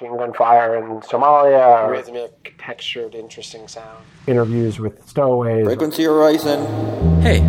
[0.00, 4.04] machine gun fire in Somalia, rhythmic, textured, interesting sound.
[4.26, 5.64] Interviews with stowaways.
[5.64, 7.22] Frequency Horizon.
[7.22, 7.40] Hey,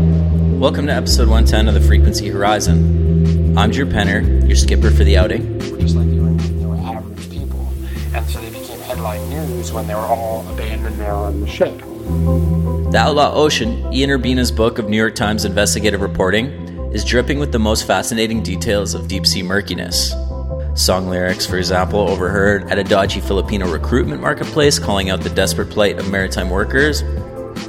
[0.57, 3.57] welcome to episode 110 of the Frequency Horizon.
[3.57, 5.57] I'm Drew Penner, your skipper for the outing.
[5.71, 7.67] We're Just like you and they were average people.
[8.13, 11.77] And so they became headline news when they were all abandoned there on the ship.
[11.77, 16.47] The Outlaw Ocean, Ian Urbina's book of New York Times investigative reporting,
[16.93, 20.13] is dripping with the most fascinating details of deep sea murkiness.
[20.77, 25.71] Song lyrics, for example, overheard at a dodgy Filipino recruitment marketplace calling out the desperate
[25.71, 27.01] plight of maritime workers,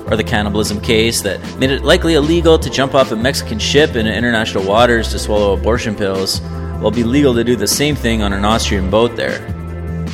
[0.07, 3.97] or the cannibalism case that made it likely illegal to jump off a Mexican ship
[3.97, 6.41] in international waters to swallow abortion pills,
[6.81, 9.43] while be legal to do the same thing on an Austrian boat there.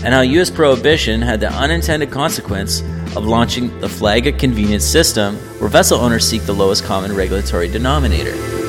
[0.05, 2.81] And how US prohibition had the unintended consequence
[3.17, 7.67] of launching the flag at convenience system where vessel owners seek the lowest common regulatory
[7.67, 8.64] denominator.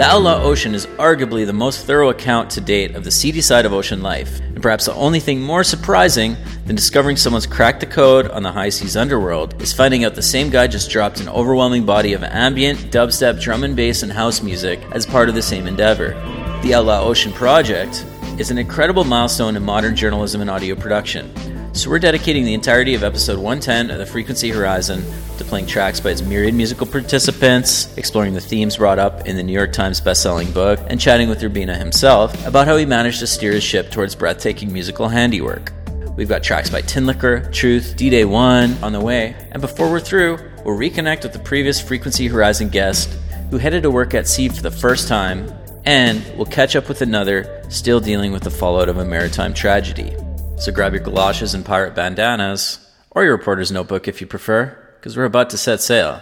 [0.00, 3.66] The Outlaw Ocean is arguably the most thorough account to date of the seedy side
[3.66, 7.86] of ocean life, and perhaps the only thing more surprising than discovering someone's cracked the
[7.86, 11.28] code on the high seas underworld is finding out the same guy just dropped an
[11.28, 15.42] overwhelming body of ambient, dubstep, drum and bass, and house music as part of the
[15.42, 16.14] same endeavor.
[16.62, 18.02] The Outlaw Ocean Project
[18.38, 21.30] is an incredible milestone in modern journalism and audio production.
[21.72, 25.04] So we're dedicating the entirety of episode 110 of the Frequency Horizon
[25.38, 29.42] to playing tracks by its myriad musical participants, exploring the themes brought up in the
[29.42, 33.26] New York Times best-selling book, and chatting with Urbina himself about how he managed to
[33.26, 35.72] steer his ship towards breathtaking musical handiwork.
[36.16, 40.38] We've got tracks by Tinlicker, Truth, D-Day 1 on the way, and before we're through,
[40.64, 43.16] we'll reconnect with the previous Frequency Horizon guest
[43.50, 45.50] who headed to work at sea for the first time,
[45.84, 50.14] and we'll catch up with another still dealing with the fallout of a maritime tragedy.
[50.60, 55.16] So grab your galoshes and pirate bandanas, or your reporter's notebook if you prefer, because
[55.16, 56.20] we're about to set sail.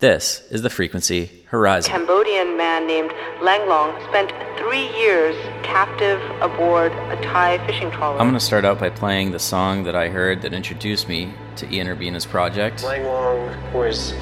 [0.00, 1.92] This is the Frequency Horizon.
[1.92, 8.18] Cambodian man named Langlong spent three years captive aboard a Thai fishing trawler.
[8.18, 11.32] I'm going to start out by playing the song that I heard that introduced me
[11.54, 12.82] to Ian Urbina's project.
[12.82, 14.12] Langlong was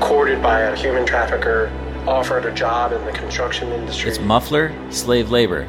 [0.00, 1.70] courted by a human trafficker,
[2.08, 4.10] offered a job in the construction industry.
[4.10, 5.64] It's Muffler, Slave Labor,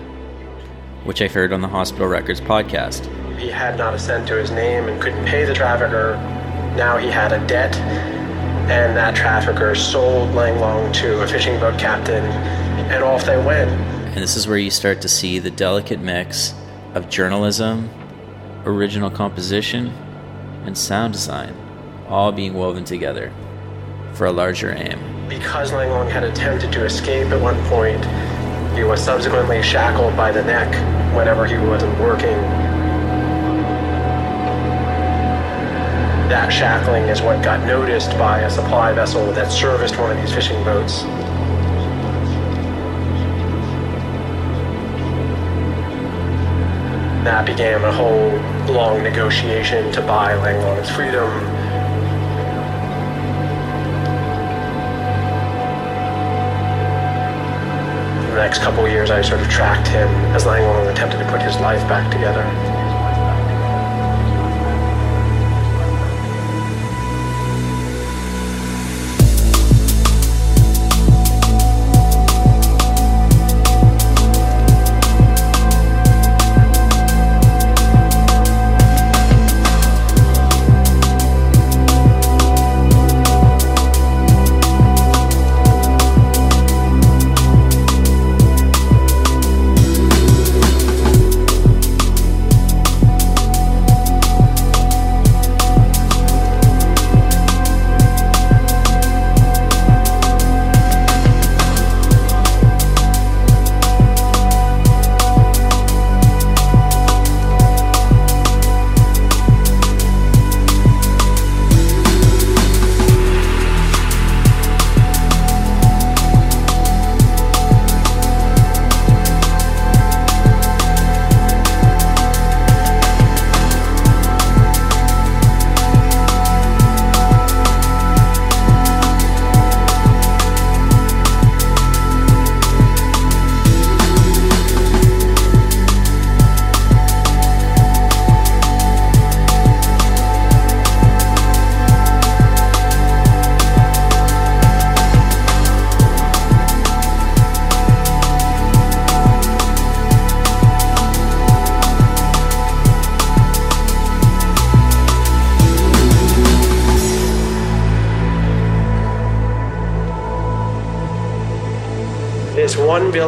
[1.04, 3.08] which I heard on the Hospital Records podcast.
[3.38, 6.16] He had not a cent to his name and couldn't pay the trafficker.
[6.76, 12.26] Now he had a debt, and that trafficker sold Langlong to a fishing boat captain,
[12.26, 13.70] and off they went.
[13.70, 16.56] And this is where you start to see the delicate mix
[16.96, 17.90] of journalism,
[18.66, 19.90] original composition,
[20.66, 21.56] and sound design
[22.08, 23.32] all being woven together
[24.14, 25.00] for a larger aim.
[25.30, 28.04] Because Langlong had attempted to escape at one point,
[28.76, 30.74] he was subsequently shackled by the neck
[31.16, 32.38] whenever he wasn't working.
[36.30, 40.34] That shackling is what got noticed by a supply vessel that serviced one of these
[40.34, 41.04] fishing boats.
[47.24, 51.30] That began a whole long negotiation to buy Langlong's freedom.
[58.32, 61.56] The next couple years, I sort of tracked him as Langlong attempted to put his
[61.62, 62.77] life back together.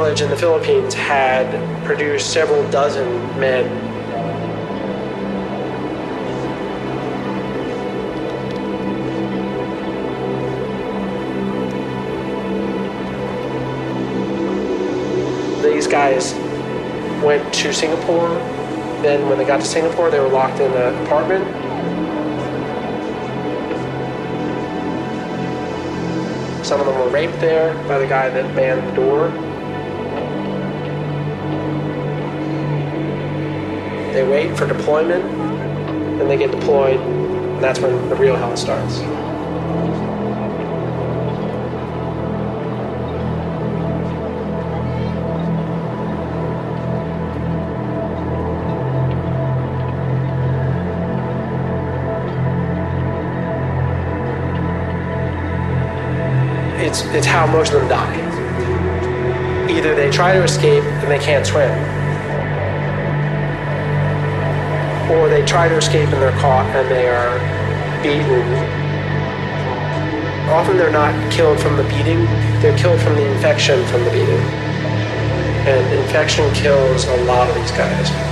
[0.09, 1.45] in the Philippines had
[1.85, 3.05] produced several dozen
[3.39, 3.69] men.
[15.61, 16.33] These guys
[17.23, 18.29] went to Singapore.
[19.03, 21.45] Then, when they got to Singapore, they were locked in an apartment
[26.69, 29.48] Some of them were raped there by the guy that manned the door.
[34.13, 35.23] They wait for deployment,
[36.17, 38.99] then they get deployed, and that's when the real hell starts.
[56.89, 59.69] it's it's how most of them die.
[59.69, 61.69] Either they try to escape and they can't swim,
[65.09, 67.39] or they try to escape and they're caught and they are
[68.03, 68.43] beaten.
[70.49, 72.25] Often they're not killed from the beating;
[72.61, 74.41] they're killed from the infection from the beating,
[75.67, 78.28] and infection kills a lot of these guys.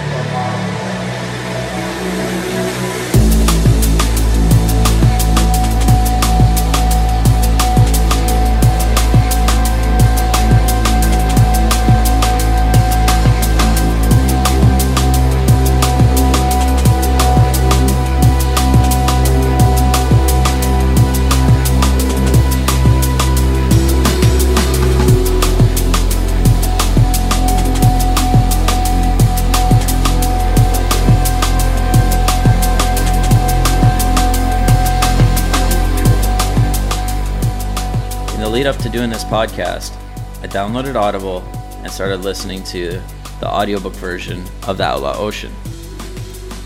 [38.97, 39.95] Doing this podcast,
[40.41, 41.43] I downloaded Audible
[41.83, 42.99] and started listening to
[43.39, 45.53] the audiobook version of The Outlaw Ocean.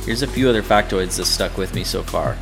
[0.06, 2.38] Here's a few other factoids that stuck with me so far.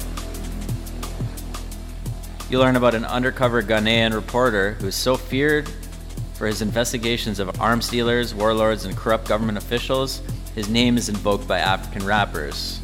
[2.51, 5.67] You learn about an undercover Ghanaian reporter who is so feared
[6.35, 10.21] for his investigations of arms dealers, warlords, and corrupt government officials,
[10.53, 12.79] his name is invoked by African rappers.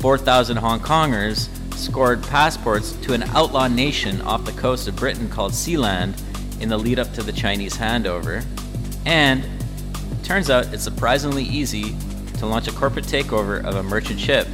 [0.00, 1.48] 4,000 Hong Kongers
[1.82, 6.14] scored passports to an outlaw nation off the coast of Britain called Sealand
[6.60, 8.44] in the lead up to the Chinese handover.
[9.04, 9.44] And
[10.22, 11.96] turns out it's surprisingly easy
[12.38, 14.46] to launch a corporate takeover of a merchant ship,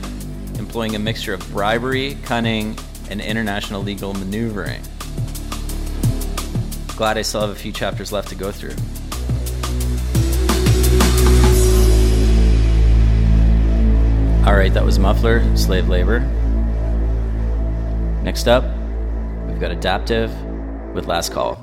[0.59, 2.79] employing a mixture of bribery, cunning,
[3.11, 4.81] and international legal maneuvering.
[6.97, 8.75] Glad I still have a few chapters left to go through.
[14.47, 16.38] Alright, that was Muffler, Slave Labor.
[18.29, 18.63] Next up,
[19.47, 20.31] we've got Adaptive
[20.93, 21.59] with Last Call.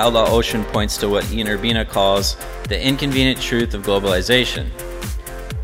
[0.00, 2.38] Outlaw Ocean points to what Ian Urbina calls
[2.70, 4.70] the inconvenient truth of globalization.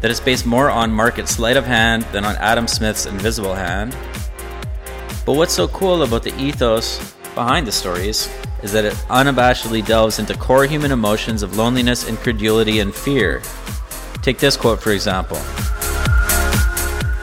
[0.03, 3.97] That it's based more on market sleight of hand than on Adam Smith's invisible hand.
[5.25, 8.29] But what's so cool about the ethos behind the stories
[8.63, 13.41] is that it unabashedly delves into core human emotions of loneliness, incredulity, and fear.
[14.21, 15.39] Take this quote for example.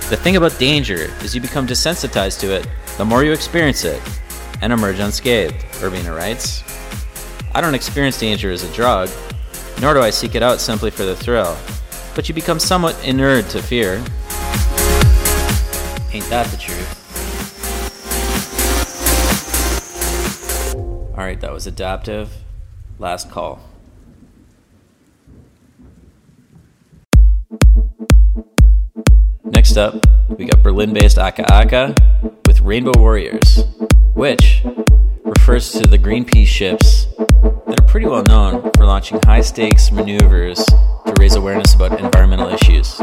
[0.09, 2.67] The thing about danger is you become desensitized to it
[2.97, 4.01] the more you experience it
[4.63, 6.62] and emerge unscathed, Urbina writes.
[7.55, 9.11] I don't experience danger as a drug,
[9.79, 11.55] nor do I seek it out simply for the thrill,
[12.15, 13.97] but you become somewhat inured to fear.
[16.11, 16.99] Ain't that the truth?
[21.11, 22.31] Alright, that was adaptive.
[22.97, 23.59] Last call.
[29.43, 30.03] Next up,
[30.39, 31.93] we got Berlin based Aka Aka
[32.47, 33.63] with Rainbow Warriors,
[34.15, 34.63] which
[35.23, 37.05] refers to the Greenpeace ships
[37.73, 42.47] that are pretty well known for launching high stakes maneuvers to raise awareness about environmental
[42.49, 43.01] issues.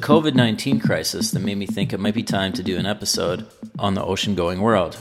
[0.00, 3.46] COVID 19 crisis that made me think it might be time to do an episode
[3.78, 4.96] on the ocean going world.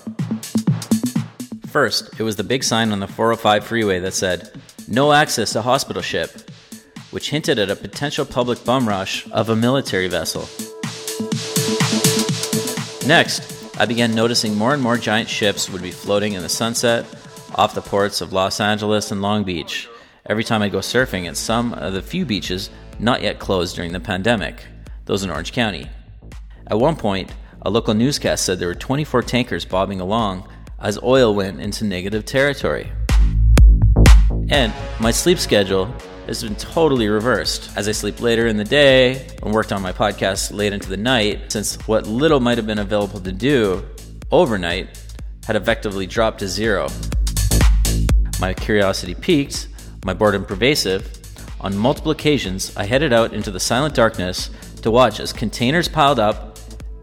[1.68, 4.52] First, it was the big sign on the 405 freeway that said,
[4.90, 6.52] No access to hospital ship,
[7.12, 10.42] which hinted at a potential public bum rush of a military vessel.
[13.08, 17.06] Next, I began noticing more and more giant ships would be floating in the sunset
[17.56, 19.88] off the ports of Los Angeles and Long Beach
[20.26, 23.94] every time I go surfing at some of the few beaches not yet closed during
[23.94, 24.66] the pandemic,
[25.10, 25.90] those in Orange County.
[26.68, 30.48] At one point, a local newscast said there were 24 tankers bobbing along
[30.80, 32.92] as oil went into negative territory.
[34.50, 35.92] And my sleep schedule
[36.28, 39.92] has been totally reversed as I sleep later in the day and worked on my
[39.92, 43.84] podcast late into the night, since what little might have been available to do
[44.30, 44.90] overnight
[45.48, 46.88] had effectively dropped to zero.
[48.40, 49.70] My curiosity piqued,
[50.06, 51.16] my boredom pervasive,
[51.62, 54.50] on multiple occasions, I headed out into the silent darkness
[54.82, 56.58] to watch as containers piled up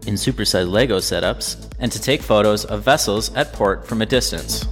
[0.05, 4.65] in supersized Lego setups and to take photos of vessels at port from a distance.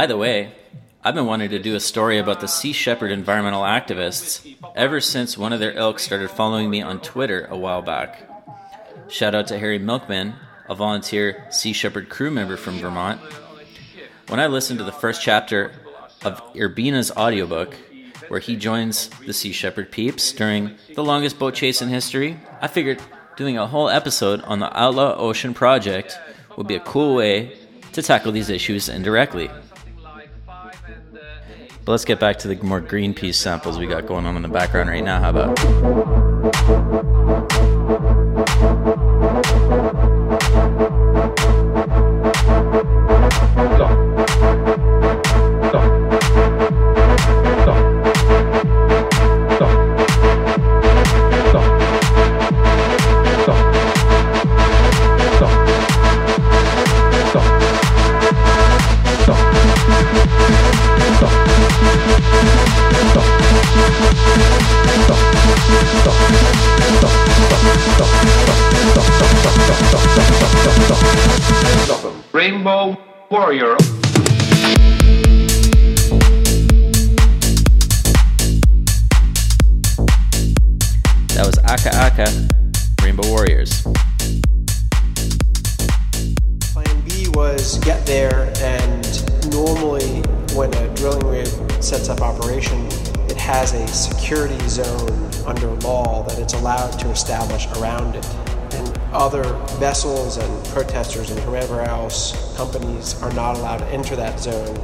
[0.00, 0.50] By the way,
[1.04, 5.36] I've been wanting to do a story about the Sea Shepherd environmental activists ever since
[5.36, 8.26] one of their ilk started following me on Twitter a while back.
[9.08, 10.32] Shout out to Harry Milkman,
[10.70, 13.20] a volunteer Sea Shepherd crew member from Vermont.
[14.28, 15.70] When I listened to the first chapter
[16.24, 17.76] of Urbina's audiobook,
[18.28, 22.68] where he joins the Sea Shepherd peeps during the longest boat chase in history, I
[22.68, 23.02] figured
[23.36, 26.18] doing a whole episode on the Outlaw Ocean Project
[26.56, 27.58] would be a cool way
[27.92, 29.50] to tackle these issues indirectly.
[31.90, 34.48] But let's get back to the more Greenpeace samples we got going on in the
[34.48, 35.18] background right now.
[35.18, 36.29] How about?
[100.00, 104.74] Vessels and protesters and whoever else, companies, are not allowed to enter that zone.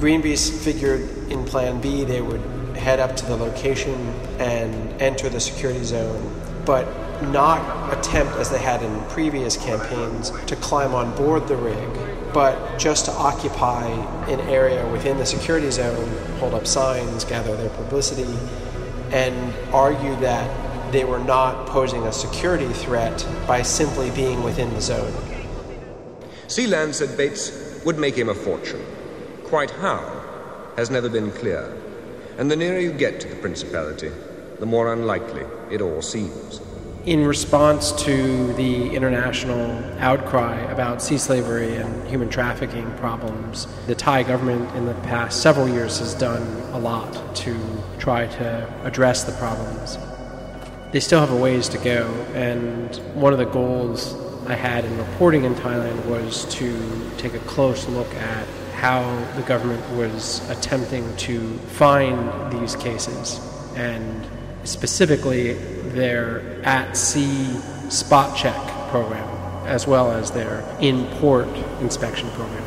[0.00, 2.40] Greenpeace figured in Plan B they would
[2.78, 3.92] head up to the location
[4.38, 6.34] and enter the security zone,
[6.64, 6.86] but
[7.24, 11.90] not attempt, as they had in previous campaigns, to climb on board the rig,
[12.32, 13.84] but just to occupy
[14.30, 16.08] an area within the security zone,
[16.38, 18.34] hold up signs, gather their publicity,
[19.10, 24.80] and argue that they were not posing a security threat by simply being within the
[24.80, 25.12] zone.
[26.46, 28.84] Sealand, said Bates, would make him a fortune.
[29.44, 30.00] Quite how
[30.76, 31.76] has never been clear.
[32.38, 34.10] And the nearer you get to the Principality,
[34.58, 36.60] the more unlikely it all seems.
[37.04, 44.24] In response to the international outcry about sea slavery and human trafficking problems, the Thai
[44.24, 46.42] government in the past several years has done
[46.72, 47.56] a lot to
[47.98, 49.98] try to address the problems.
[50.90, 54.14] They still have a ways to go, and one of the goals
[54.46, 59.02] I had in reporting in Thailand was to take a close look at how
[59.36, 63.38] the government was attempting to find these cases
[63.76, 64.26] and
[64.64, 65.52] specifically
[65.90, 67.44] their at sea
[67.90, 68.56] spot check
[68.88, 69.28] program
[69.66, 71.48] as well as their in port
[71.80, 72.64] inspection program.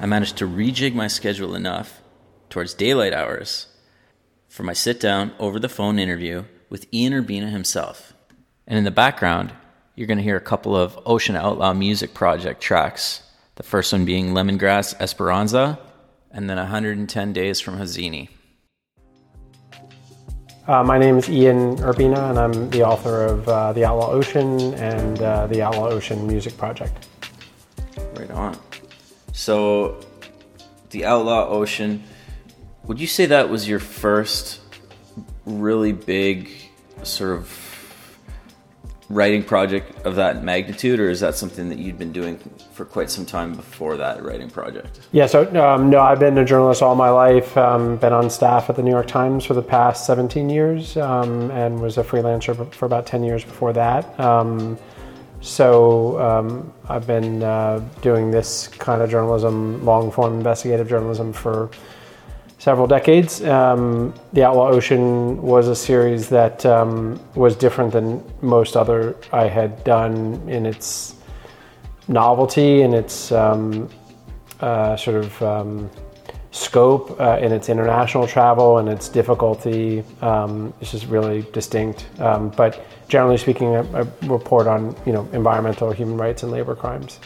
[0.00, 2.00] I managed to rejig my schedule enough
[2.48, 3.66] towards daylight hours
[4.50, 8.12] for my sit down over the phone interview with Ian Urbina himself.
[8.66, 9.54] And in the background,
[9.94, 13.22] you're going to hear a couple of Ocean Outlaw Music Project tracks
[13.60, 15.78] the first one being Lemongrass Esperanza,
[16.30, 18.30] and then 110 Days from Hazini.
[20.66, 24.72] Uh, my name is Ian Urbina, and I'm the author of uh, The Outlaw Ocean
[24.74, 27.06] and uh, the Outlaw Ocean Music Project.
[28.14, 28.58] Right on.
[29.34, 30.00] So,
[30.88, 32.02] The Outlaw Ocean,
[32.86, 34.60] would you say that was your first
[35.46, 36.50] really big
[37.02, 37.70] sort of
[39.10, 42.38] writing project of that magnitude, or is that something that you'd been doing
[42.72, 45.00] for quite some time before that writing project?
[45.10, 47.56] Yeah, so um, no, I've been a journalist all my life.
[47.56, 51.50] Um, been on staff at the New York Times for the past 17 years, um,
[51.50, 54.18] and was a freelancer for about 10 years before that.
[54.20, 54.78] Um,
[55.40, 61.70] so um, I've been uh, doing this kind of journalism, long form investigative journalism for
[62.60, 63.42] several decades.
[63.42, 69.48] Um, the Outlaw Ocean was a series that um, was different than most other I
[69.48, 71.16] had done in its
[72.06, 73.88] novelty and its um,
[74.60, 75.90] uh, sort of um,
[76.50, 80.04] scope, uh, in its international travel and its difficulty.
[80.20, 85.26] Um, this is really distinct, um, but generally speaking, a, a report on you know
[85.32, 87.20] environmental, human rights, and labor crimes.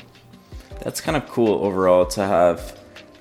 [0.80, 2.78] That's kind of cool overall to have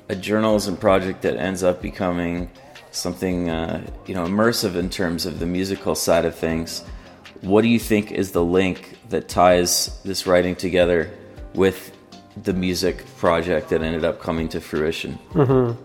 [0.09, 2.49] a journalism project that ends up becoming
[2.91, 6.83] something uh, you know immersive in terms of the musical side of things.
[7.41, 11.11] What do you think is the link that ties this writing together
[11.53, 11.91] with
[12.43, 15.19] the music project that ended up coming to fruition?
[15.33, 15.79] Mm-hmm.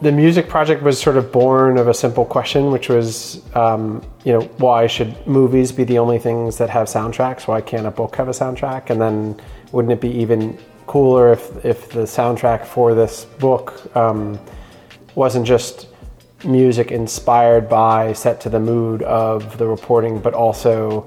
[0.00, 4.32] The music project was sort of born of a simple question, which was, um, you
[4.32, 7.48] know, why should movies be the only things that have soundtracks?
[7.48, 8.90] Why can't a book have a soundtrack?
[8.90, 9.40] And then
[9.72, 10.56] wouldn't it be even
[10.88, 14.38] cooler if if the soundtrack for this book um,
[15.14, 15.88] wasn't just
[16.44, 21.06] music inspired by, set to the mood of the reporting, but also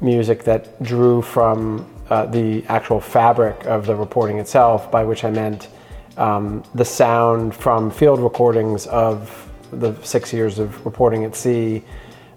[0.00, 5.30] music that drew from uh, the actual fabric of the reporting itself, by which I
[5.30, 5.68] meant
[6.16, 11.82] um, the sound from field recordings of the six years of reporting at sea.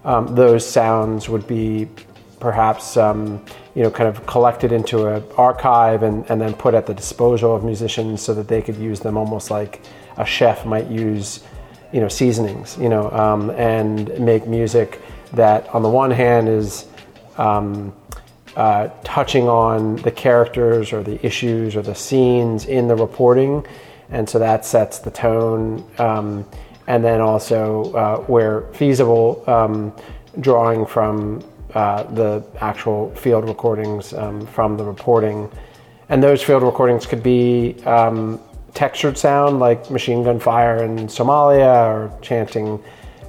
[0.06, 1.90] Um, those sounds would be
[2.40, 3.44] perhaps um,
[3.76, 7.56] you know kind of collected into an archive and, and then put at the disposal
[7.56, 9.82] of musicians so that they could use them almost like
[10.18, 11.44] a chef might use
[11.92, 15.02] you know seasonings you know um, and make music
[15.34, 16.88] that on the one hand is
[17.38, 17.94] um,
[18.56, 23.66] uh, touching on the characters or the issues or the scenes in the reporting.
[24.10, 26.46] And so that sets the tone um,
[26.88, 29.94] and then also uh, where feasible um,
[30.40, 31.44] drawing from
[31.76, 35.52] uh, the actual field recordings um, from the reporting.
[36.10, 38.40] And those field recordings could be um,
[38.74, 42.82] textured sound, like machine gun fire in Somalia or chanting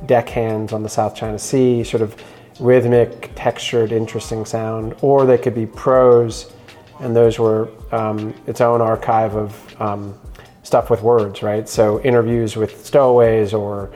[0.07, 2.15] deckhands on the South China Sea, sort of
[2.61, 6.53] rhythmic, textured, interesting sound, or they could be prose,
[7.01, 10.19] and those were um, its own archive of um,
[10.63, 11.69] stuff with words, right?
[11.69, 13.91] So interviews with stowaways or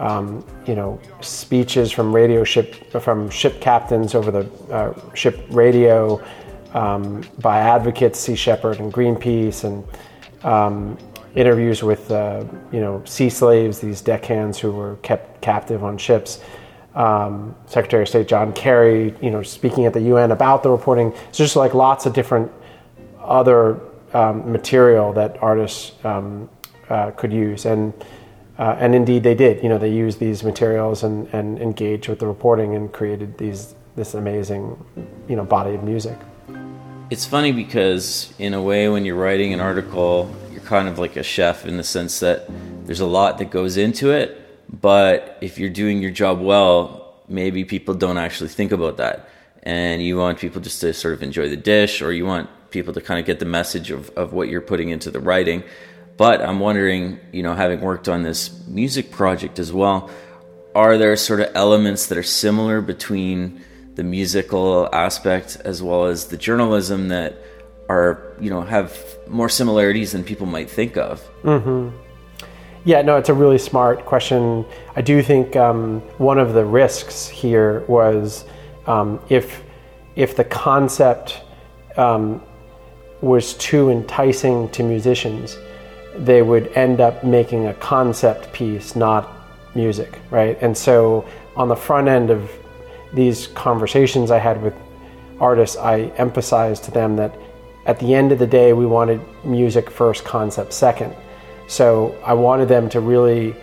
[0.00, 6.24] um, you know, speeches from radio ship from ship captains over the uh, ship radio
[6.72, 9.84] um, by advocates, Sea Shepherd and Greenpeace, and
[10.42, 10.96] um,
[11.34, 16.40] interviews with uh, you know sea slaves, these deckhands who were kept captive on ships.
[16.94, 21.12] Um, Secretary of State John Kerry, you know, speaking at the UN about the reporting.
[21.28, 22.50] It's just like lots of different
[23.20, 23.80] other
[24.14, 26.48] um, material that artists um,
[26.88, 27.92] uh, could use, and
[28.60, 29.62] uh, and indeed they did.
[29.62, 33.74] You know, they used these materials and and engaged with the reporting and created these
[33.96, 34.62] this amazing,
[35.28, 36.18] you know, body of music.
[37.10, 41.16] It's funny because, in a way, when you're writing an article, you're kind of like
[41.16, 42.48] a chef in the sense that
[42.84, 44.36] there's a lot that goes into it.
[44.80, 49.28] But if you're doing your job well, maybe people don't actually think about that.
[49.64, 52.92] And you want people just to sort of enjoy the dish, or you want people
[52.92, 55.64] to kind of get the message of, of what you're putting into the writing.
[56.20, 60.10] But I'm wondering, you know, having worked on this music project as well,
[60.74, 66.26] are there sort of elements that are similar between the musical aspect as well as
[66.26, 67.38] the journalism that
[67.88, 68.94] are you know have
[69.28, 71.88] more similarities than people might think of mm-hmm.
[72.84, 74.64] yeah no it's a really smart question
[74.96, 78.44] i do think um, one of the risks here was
[78.86, 79.62] um, if
[80.16, 81.40] if the concept
[81.96, 82.42] um,
[83.22, 85.56] was too enticing to musicians
[86.16, 89.36] they would end up making a concept piece not
[89.74, 92.50] music right and so on the front end of
[93.12, 94.74] these conversations I had with
[95.40, 97.34] artists, I emphasized to them that
[97.86, 101.14] at the end of the day, we wanted music first, concept second.
[101.66, 103.56] So I wanted them to really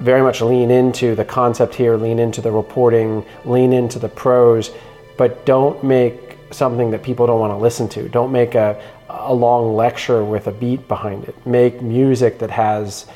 [0.00, 4.70] very much lean into the concept here, lean into the reporting, lean into the prose,
[5.16, 8.08] but don't make something that people don't want to listen to.
[8.08, 11.46] Don't make a, a long lecture with a beat behind it.
[11.46, 13.06] Make music that has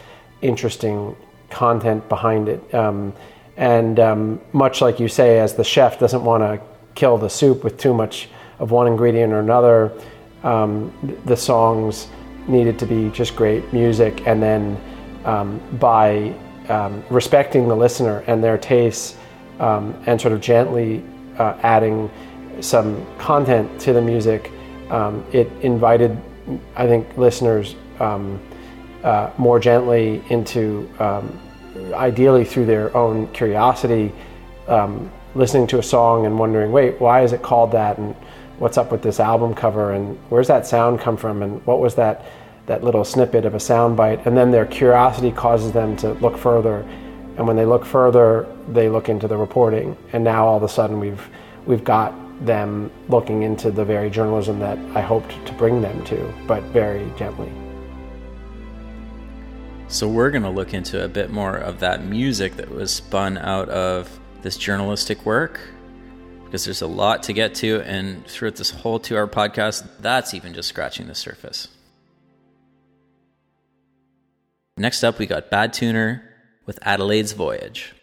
[0.43, 1.17] interesting
[1.51, 2.75] content behind it.
[2.75, 3.13] Um,
[3.57, 6.61] and um, much like you say, as the chef doesn't want to
[6.95, 9.93] kill the soup with too much of one ingredient or another,
[10.45, 10.93] um,
[11.25, 12.09] the songs
[12.47, 14.27] needed to be just great music.
[14.27, 14.81] And then
[15.25, 16.35] um, by
[16.69, 19.17] um, respecting the listener and their tastes
[19.59, 21.05] um, and sort of gently
[21.39, 22.11] uh, adding
[22.61, 24.51] some content to the music,
[24.91, 26.19] um, it invited,
[26.77, 30.89] I think, listeners uh, more gently into
[31.95, 34.13] ideally through their own curiosity,
[34.67, 37.99] um, listening to a song and wondering, wait, why is it called that?
[37.99, 38.15] And
[38.59, 39.93] what's up with this album cover?
[39.93, 41.43] And where's that sound come from?
[41.43, 42.25] And what was that,
[42.67, 44.27] that little snippet of a sound bite?
[44.27, 46.79] And then their curiosity causes them to look further.
[47.37, 49.97] And when they look further, they look into the reporting.
[50.13, 51.29] And now all of a sudden we've,
[51.67, 56.33] we've got them looking into the very journalism that I hoped to bring them to,
[56.47, 57.51] but very gently.
[59.89, 63.39] So, we're going to look into a bit more of that music that was spun
[63.39, 65.61] out of this journalistic work
[66.45, 67.81] because there's a lot to get to.
[67.83, 71.69] And throughout this whole two hour podcast, that's even just scratching the surface.
[74.77, 76.23] Next up, we got Bad Tuner
[76.65, 77.95] with Adelaide's Voyage.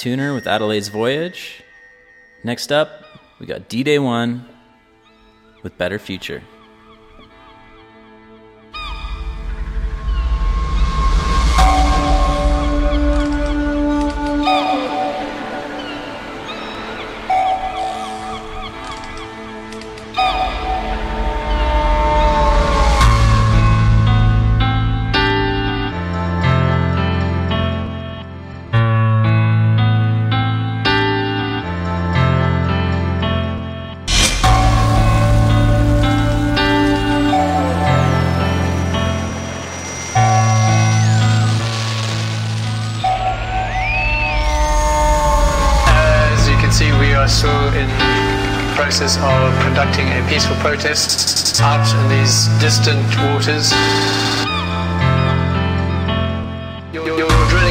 [0.00, 1.62] Tuner with Adelaide's Voyage.
[2.42, 3.04] Next up,
[3.38, 4.48] we got D Day 1
[5.62, 6.42] with Better Future.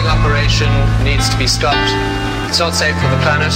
[0.09, 0.69] Operation
[1.03, 1.77] needs to be stopped.
[2.49, 3.53] It's not safe for the planet.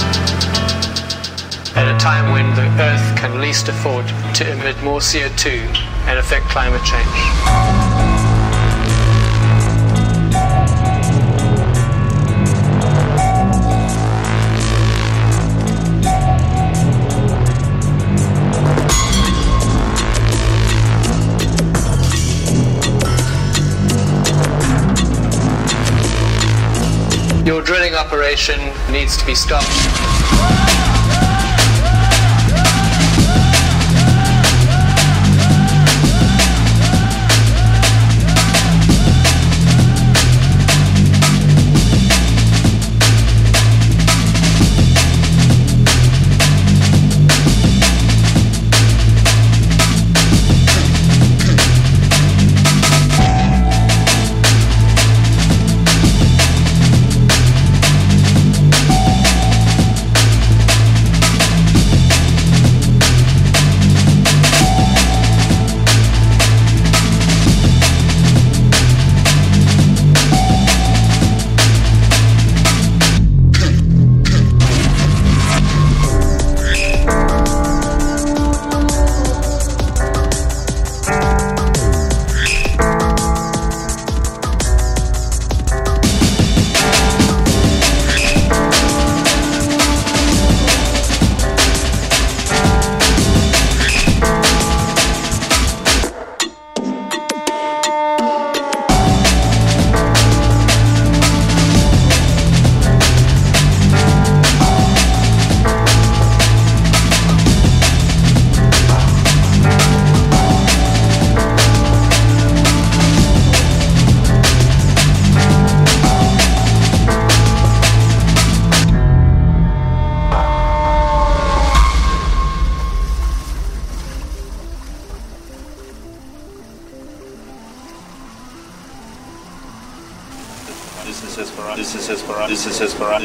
[1.76, 5.66] At a time when the Earth can least afford to emit more CO2
[6.06, 7.63] and affect climate change.
[28.04, 28.60] Operation
[28.92, 30.13] needs to be stopped.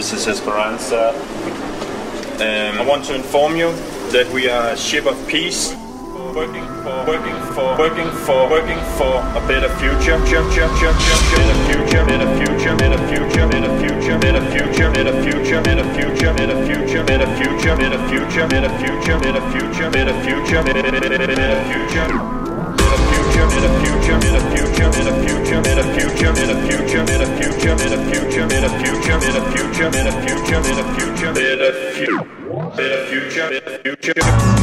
[0.09, 1.13] This is Esperanza.
[2.41, 3.71] Um, I want to inform you
[4.09, 5.75] that we are a ship of peace.
[6.33, 10.17] Working for, working for, working for, working for a better future.
[10.17, 15.85] Better future, better future, better future, better future, better future, better future, better future, better
[15.93, 22.38] future, better future, better future, better future, better future, better future, better future, better future,
[24.55, 27.99] future, is a future, mid of future, is a future, mid a future, is a
[28.09, 31.89] future, mid a future, mid of future, mid a future, is a future, mid a
[31.93, 32.29] future
[33.51, 34.58] in a future,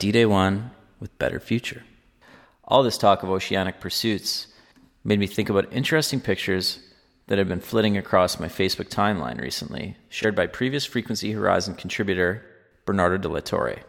[0.00, 1.82] D Day 1 with Better Future.
[2.64, 4.46] All this talk of oceanic pursuits
[5.04, 6.78] made me think about interesting pictures
[7.26, 12.42] that have been flitting across my Facebook timeline recently, shared by previous Frequency Horizon contributor
[12.86, 13.82] Bernardo de la Torre.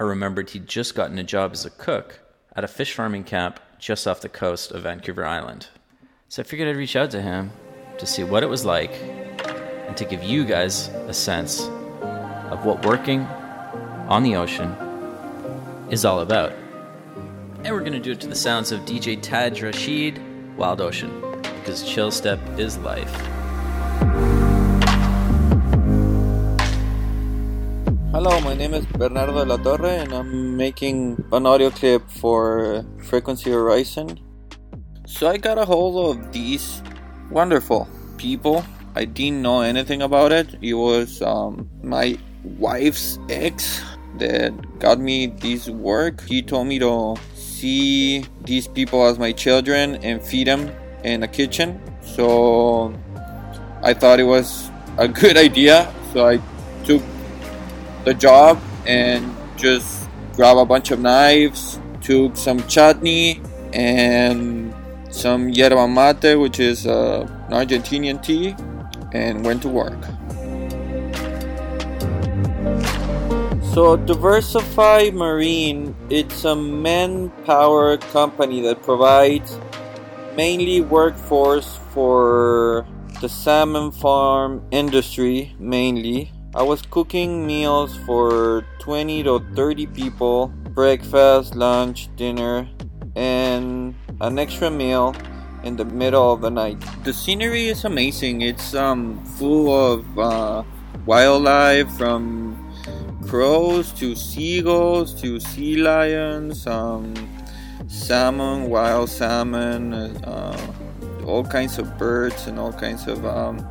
[0.00, 2.18] I remembered he'd just gotten a job as a cook
[2.56, 5.68] at a fish farming camp just off the coast of Vancouver Island.
[6.28, 7.52] So I figured I'd reach out to him
[7.98, 11.60] to see what it was like and to give you guys a sense
[12.50, 13.20] of what working
[14.08, 14.74] on the ocean
[15.92, 16.52] is all about.
[17.64, 20.18] And we're going to do it to the sounds of DJ Taj Rashid,
[20.56, 21.12] Wild Ocean,
[21.42, 23.14] because chill step is life.
[28.10, 32.86] Hello, my name is Bernardo de la Torre, and I'm making an audio clip for
[33.04, 34.18] Frequency Horizon.
[35.06, 36.82] So I got a hold of these
[37.30, 37.86] wonderful
[38.16, 38.64] people.
[38.94, 40.56] I didn't know anything about it.
[40.62, 43.82] It was um, my wife's ex
[44.18, 46.22] that got me this work.
[46.26, 50.70] He told me to see these people as my children and feed them
[51.04, 51.80] in the kitchen.
[52.02, 52.94] So
[53.82, 55.92] I thought it was a good idea.
[56.12, 56.40] So I
[56.84, 57.02] took
[58.04, 63.40] the job and just grab a bunch of knives, took some chutney
[63.72, 64.74] and
[65.10, 68.54] some yerba mate, which is uh, an Argentinian tea,
[69.12, 69.98] and went to work.
[73.72, 79.58] So Diversify Marine, it's a manpower company that provides
[80.36, 82.86] mainly workforce for
[83.22, 86.30] the salmon farm industry mainly.
[86.54, 92.68] I was cooking meals for 20 to 30 people, breakfast, lunch, dinner,
[93.16, 95.16] and an extra meal
[95.64, 96.76] in the middle of the night.
[97.04, 98.42] The scenery is amazing.
[98.42, 100.62] It's um full of uh,
[101.06, 102.52] wildlife from
[103.26, 107.14] crows to seagulls to sea lions, um,
[107.88, 110.74] salmon, wild salmon, uh,
[111.26, 113.66] all kinds of birds and all kinds of um,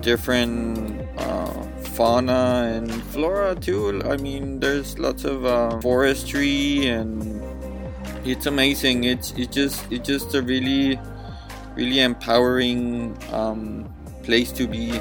[0.00, 1.62] different uh,
[1.94, 4.00] fauna and flora too.
[4.04, 7.42] I mean, there's lots of uh, forestry and
[8.24, 9.04] it's amazing.
[9.04, 10.98] It's it's just it's just a really
[11.74, 13.92] really empowering um,
[14.22, 15.00] place to be.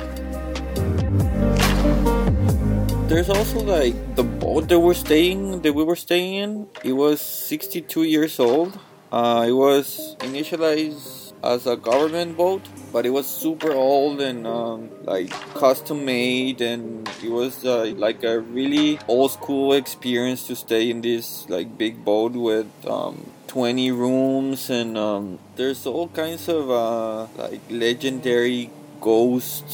[3.10, 6.68] There's also like the boat that we're staying that we were staying in.
[6.84, 8.78] It was 62 years old.
[9.12, 12.62] Uh, it was initialized as a government boat,
[12.94, 18.24] but it was super old and um, like custom made, and it was uh, like
[18.24, 23.90] a really old school experience to stay in this like big boat with um, 20
[23.90, 28.70] rooms, and um, there's all kinds of uh, like legendary
[29.02, 29.68] ghost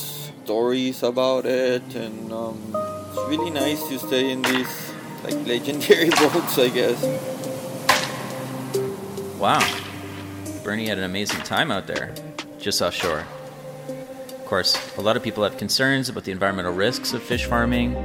[0.45, 4.91] stories about it, and um, it's really nice to stay in these
[5.23, 7.01] like legendary boats, I guess.
[9.39, 9.65] Wow.
[10.63, 12.13] Bernie had an amazing time out there,
[12.59, 13.25] just offshore.
[13.87, 17.95] Of course, a lot of people have concerns about the environmental risks of fish farming,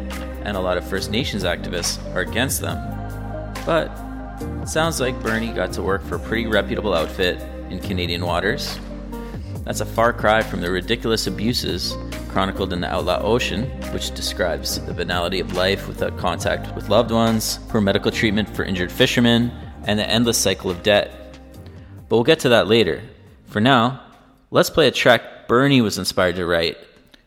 [0.45, 2.79] and a lot of First Nations activists are against them.
[3.67, 3.91] But
[4.63, 8.79] it sounds like Bernie got to work for a pretty reputable outfit in Canadian waters.
[9.65, 11.97] That's a far cry from the ridiculous abuses
[12.31, 17.11] chronicled in the Outlaw Ocean, which describes the banality of life without contact with loved
[17.11, 19.51] ones, poor medical treatment for injured fishermen,
[19.85, 21.39] and the endless cycle of debt.
[22.09, 23.03] But we'll get to that later.
[23.47, 24.01] For now,
[24.51, 26.77] let's play a track Bernie was inspired to write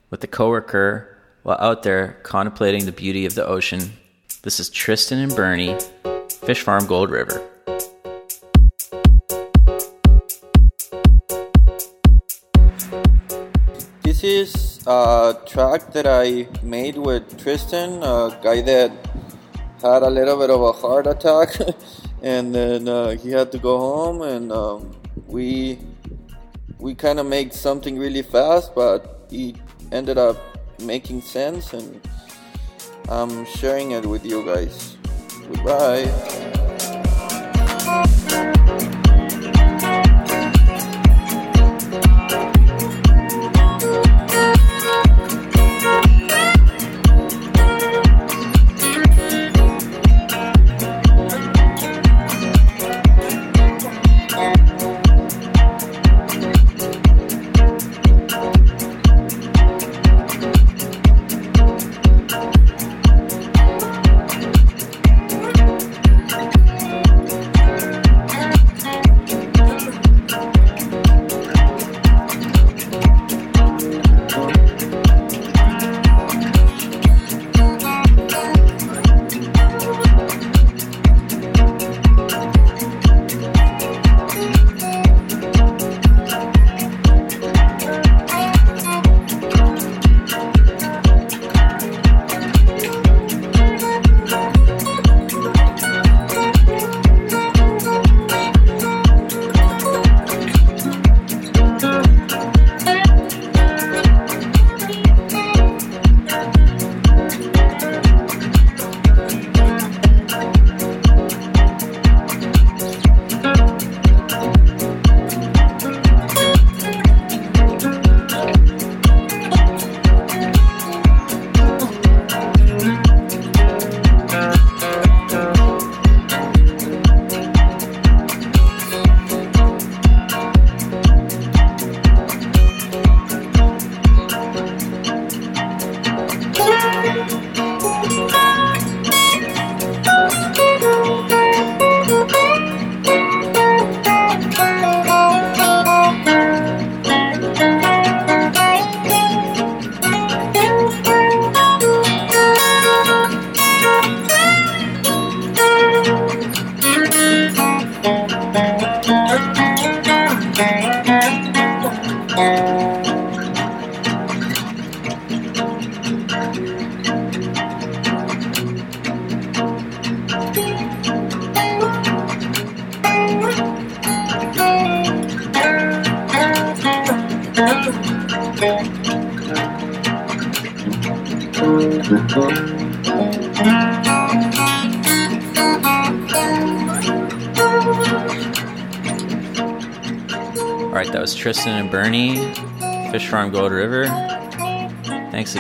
[0.10, 3.92] with a coworker while out there contemplating the beauty of the ocean.
[4.44, 5.78] This is Tristan and Bernie,
[6.46, 7.46] Fish Farm Gold River.
[14.04, 18.92] This is a track that I made with Tristan, a guy that
[19.82, 21.56] had a little bit of a heart attack,
[22.22, 24.92] and then uh, he had to go home, and um,
[25.28, 25.80] we
[26.80, 29.56] we kind of made something really fast, but it
[29.92, 30.38] ended up
[30.82, 32.02] making sense, and
[33.10, 34.98] I'm sharing it with you guys.
[35.48, 36.10] Goodbye.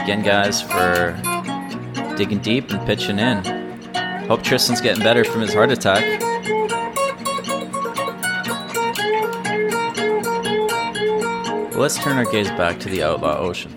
[0.04, 1.14] Again, guys, for
[2.18, 3.41] digging deep and pitching in.
[4.28, 6.04] Hope Tristan's getting better from his heart attack.
[11.74, 13.72] Let's turn our gaze back to the outlaw ocean.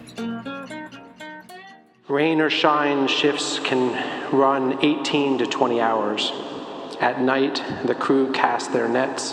[2.08, 3.92] Rain or shine shifts can
[4.36, 6.32] run 18 to 20 hours.
[6.98, 9.32] At night, the crew cast their nets.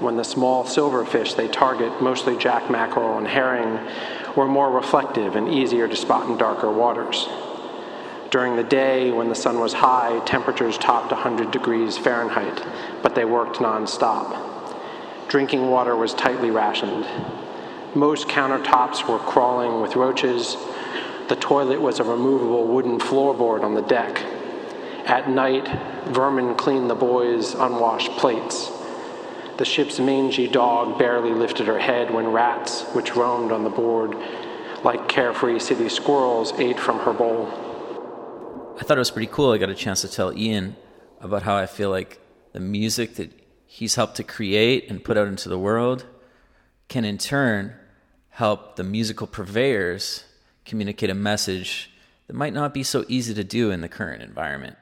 [0.00, 3.78] When the small silverfish they target, mostly jack mackerel and herring,
[4.36, 7.28] were more reflective and easier to spot in darker waters.
[8.30, 12.66] During the day, when the sun was high, temperatures topped 100 degrees Fahrenheit,
[13.02, 14.36] but they worked nonstop.
[15.28, 17.06] Drinking water was tightly rationed.
[17.94, 20.56] Most countertops were crawling with roaches.
[21.28, 24.20] The toilet was a removable wooden floorboard on the deck.
[25.06, 25.68] At night,
[26.06, 28.72] vermin cleaned the boys' unwashed plates.
[29.56, 34.16] The ship's mangy dog barely lifted her head when rats, which roamed on the board
[34.84, 37.48] like carefree city squirrels, ate from her bowl.
[38.78, 39.52] I thought it was pretty cool.
[39.52, 40.76] I got a chance to tell Ian
[41.20, 42.20] about how I feel like
[42.52, 43.32] the music that
[43.66, 46.04] he's helped to create and put out into the world
[46.88, 47.74] can in turn
[48.30, 50.24] help the musical purveyors
[50.64, 51.90] communicate a message
[52.26, 54.76] that might not be so easy to do in the current environment.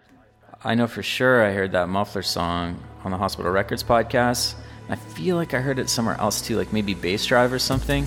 [0.65, 4.55] I know for sure I heard that Muffler song on the Hospital Records podcast.
[4.89, 8.07] I feel like I heard it somewhere else too, like maybe Bass Drive or something.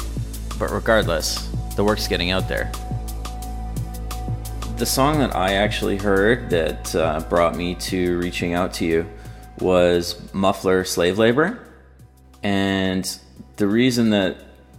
[0.58, 2.72] But regardless, the work's getting out there.
[4.78, 9.06] The song that I actually heard that uh, brought me to reaching out to you
[9.60, 11.60] was Muffler Slave Labor.
[12.42, 13.20] And
[13.58, 14.38] the reason that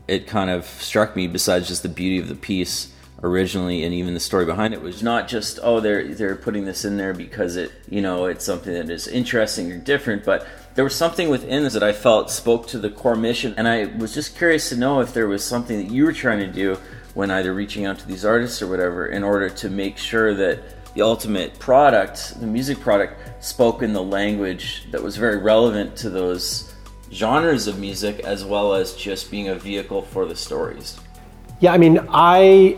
[0.09, 2.91] it kind of struck me, besides just the beauty of the piece,
[3.23, 6.85] originally and even the story behind it was not just oh they're they're putting this
[6.85, 10.85] in there because it you know it's something that is interesting or different but there
[10.85, 14.12] was something within this that I felt spoke to the core mission and I was
[14.12, 16.79] just curious to know if there was something that you were trying to do
[17.14, 20.95] when either reaching out to these artists or whatever in order to make sure that
[20.95, 26.11] the ultimate product the music product spoke in the language that was very relevant to
[26.11, 26.75] those
[27.11, 30.99] genres of music as well as just being a vehicle for the stories.
[31.61, 32.77] Yeah i mean i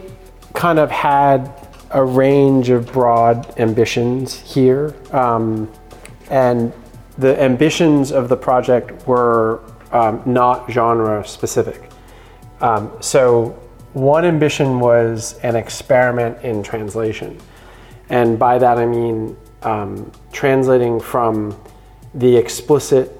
[0.58, 1.48] kind of had
[1.92, 4.92] a range of broad ambitions here.
[5.12, 5.70] Um,
[6.30, 6.72] and
[7.16, 9.60] the ambitions of the project were
[9.92, 11.90] um, not genre specific.
[12.60, 13.50] Um, so,
[13.92, 17.38] one ambition was an experiment in translation.
[18.08, 21.56] And by that I mean um, translating from
[22.14, 23.16] the explicit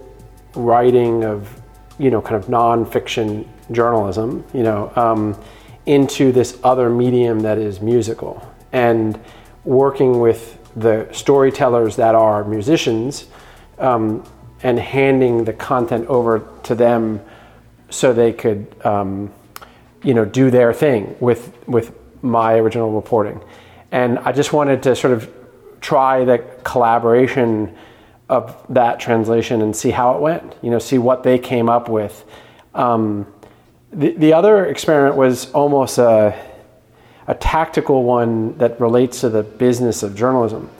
[0.57, 1.49] writing of,
[1.99, 5.41] you know, kind of nonfiction journalism, you know, um,
[5.89, 8.47] into this other medium that is musical.
[8.73, 9.19] And
[9.65, 13.27] working with the storytellers that are musicians
[13.79, 14.23] um,
[14.63, 17.21] and handing the content over to them
[17.89, 19.33] so they could um,
[20.03, 23.41] you know do their thing with with my original reporting.
[23.91, 25.33] And i just wanted to sort of
[25.81, 27.75] try the collaboration
[28.29, 31.89] of that translation and see how it went you know see what they came up
[31.89, 32.25] with.
[32.75, 33.27] Um,
[33.93, 36.39] the, the other experiment was almost a,
[37.27, 40.71] a tactical one that relates to the business of journalism.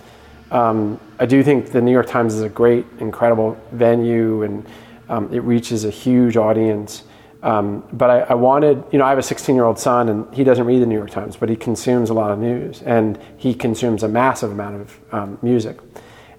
[0.51, 4.67] Um, I do think the New York Times is a great, incredible venue and
[5.09, 7.05] um, it reaches a huge audience.
[7.43, 10.35] Um, but I, I, wanted, you know, I have a 16 year old son and
[10.35, 13.19] he doesn't read the New York Times, but he consumes a lot of news and
[13.37, 15.79] he consumes a massive amount of um, music.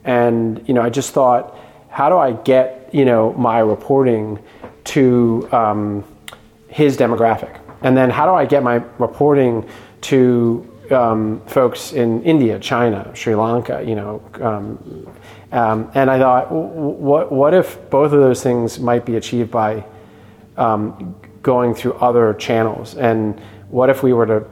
[0.03, 1.57] And, you know, I just thought,
[1.89, 4.39] how do I get, you know, my reporting
[4.85, 6.03] to, um,
[6.69, 7.59] his demographic?
[7.81, 9.67] And then how do I get my reporting
[10.01, 14.21] to um, folks in India, China, Sri Lanka, you know?
[14.41, 15.07] Um,
[15.51, 19.83] um, and I thought, what, what if both of those things might be achieved by
[20.57, 22.95] um, going through other channels?
[22.95, 23.39] And
[23.69, 24.45] what if we were to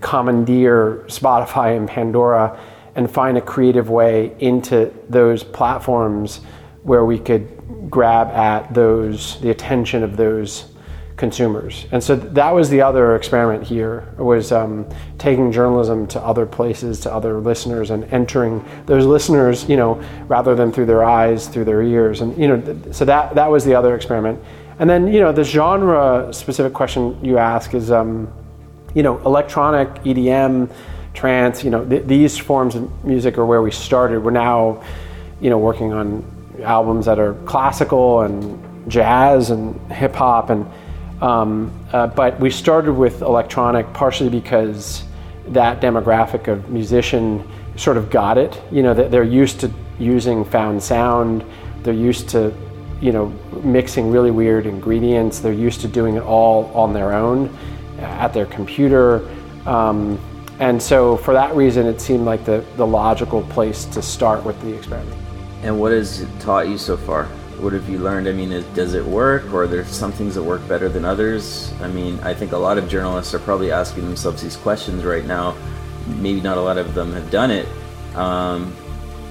[0.00, 2.58] commandeer Spotify and Pandora
[2.94, 6.40] and find a creative way into those platforms
[6.82, 10.72] where we could grab at those, the attention of those
[11.18, 11.86] consumers.
[11.92, 14.88] And so that was the other experiment here was um,
[15.18, 20.54] taking journalism to other places, to other listeners, and entering those listeners, you know, rather
[20.54, 22.20] than through their eyes, through their ears.
[22.20, 24.40] And you know, so that that was the other experiment.
[24.78, 28.32] And then you know, the genre specific question you ask is, um,
[28.94, 30.70] you know, electronic EDM,
[31.14, 31.64] trance.
[31.64, 34.22] You know, th- these forms of music are where we started.
[34.22, 34.82] We're now,
[35.40, 36.24] you know, working on
[36.62, 40.66] albums that are classical and jazz and hip hop and
[41.20, 45.04] um, uh, but we started with electronic partially because
[45.48, 48.60] that demographic of musician sort of got it.
[48.70, 51.44] You know, they're used to using found sound.
[51.82, 52.52] They're used to,
[53.00, 53.28] you know,
[53.62, 55.40] mixing really weird ingredients.
[55.40, 57.56] They're used to doing it all on their own
[57.98, 59.28] at their computer.
[59.66, 60.20] Um,
[60.60, 64.60] and so for that reason, it seemed like the, the logical place to start with
[64.62, 65.16] the experiment.
[65.62, 67.28] And what has it taught you so far?
[67.60, 68.28] What have you learned?
[68.28, 71.72] I mean, does it work, or are there some things that work better than others?
[71.82, 75.24] I mean, I think a lot of journalists are probably asking themselves these questions right
[75.24, 75.56] now.
[76.06, 77.68] Maybe not a lot of them have done it.
[78.14, 78.74] Um,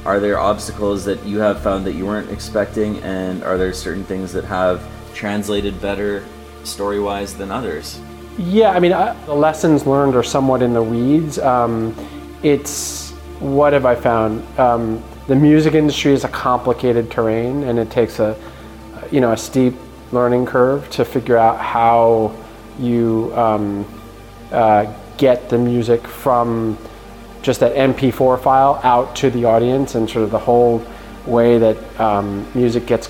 [0.05, 4.03] are there obstacles that you have found that you weren't expecting, and are there certain
[4.03, 6.23] things that have translated better
[6.63, 7.99] story wise than others?
[8.38, 11.39] Yeah, I mean, I, the lessons learned are somewhat in the weeds.
[11.39, 11.95] Um,
[12.43, 14.59] it's what have I found?
[14.59, 18.38] Um, the music industry is a complicated terrain and it takes a
[19.11, 19.73] you know a steep
[20.11, 22.34] learning curve to figure out how
[22.80, 23.86] you um,
[24.51, 26.78] uh, get the music from
[27.41, 30.86] just that MP4 file out to the audience and sort of the whole
[31.25, 33.07] way that um, music gets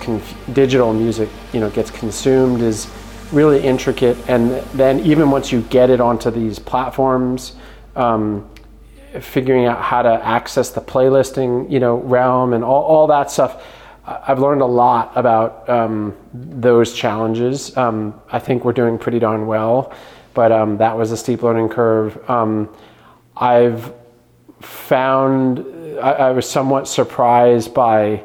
[0.53, 2.88] digital music you know gets consumed is
[3.32, 4.18] really intricate.
[4.30, 7.55] And then even once you get it onto these platforms
[7.95, 8.49] um,
[9.22, 13.63] figuring out how to access the playlisting, you know, realm and all, all that stuff.
[14.05, 17.76] I've learned a lot about um, those challenges.
[17.76, 19.93] Um, I think we're doing pretty darn well,
[20.34, 22.30] but um, that was a steep learning curve.
[22.30, 22.74] Um,
[23.36, 23.93] I've
[24.61, 25.59] found
[25.99, 28.24] I, I, was somewhat surprised by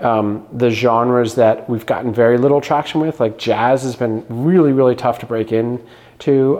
[0.00, 3.20] um, the genres that we've gotten very little traction with.
[3.20, 6.58] Like jazz has been really, really tough to break into.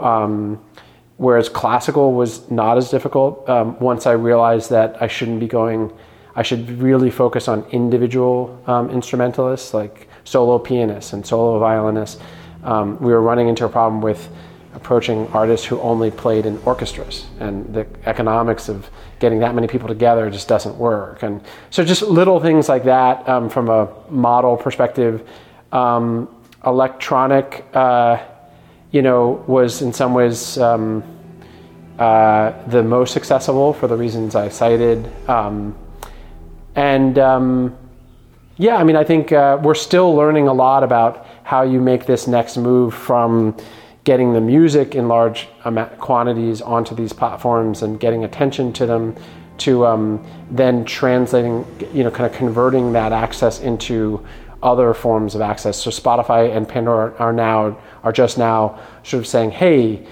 [1.19, 5.91] Whereas classical was not as difficult um, once I realized that I shouldn't be going,
[6.33, 12.21] I should really focus on individual um, instrumentalists like solo pianists and solo violinists.
[12.63, 14.29] Um, we were running into a problem with
[14.73, 18.89] approaching artists who only played in orchestras, and the economics of
[19.19, 21.21] getting that many people together just doesn't work.
[21.21, 25.27] And so, just little things like that um, from a model perspective.
[25.73, 26.33] Um,
[26.65, 28.19] electronic, uh,
[28.91, 31.03] you know, was in some ways um,
[31.99, 35.09] uh, the most accessible for the reasons I cited.
[35.29, 35.77] Um,
[36.75, 37.77] and um,
[38.57, 42.05] yeah, I mean, I think uh, we're still learning a lot about how you make
[42.05, 43.55] this next move from
[44.03, 45.47] getting the music in large
[45.99, 49.15] quantities onto these platforms and getting attention to them
[49.57, 54.25] to um, then translating, you know, kind of converting that access into
[54.63, 55.77] other forms of access.
[55.77, 60.05] So Spotify and Pandora are now are just now sort of saying, "Hey,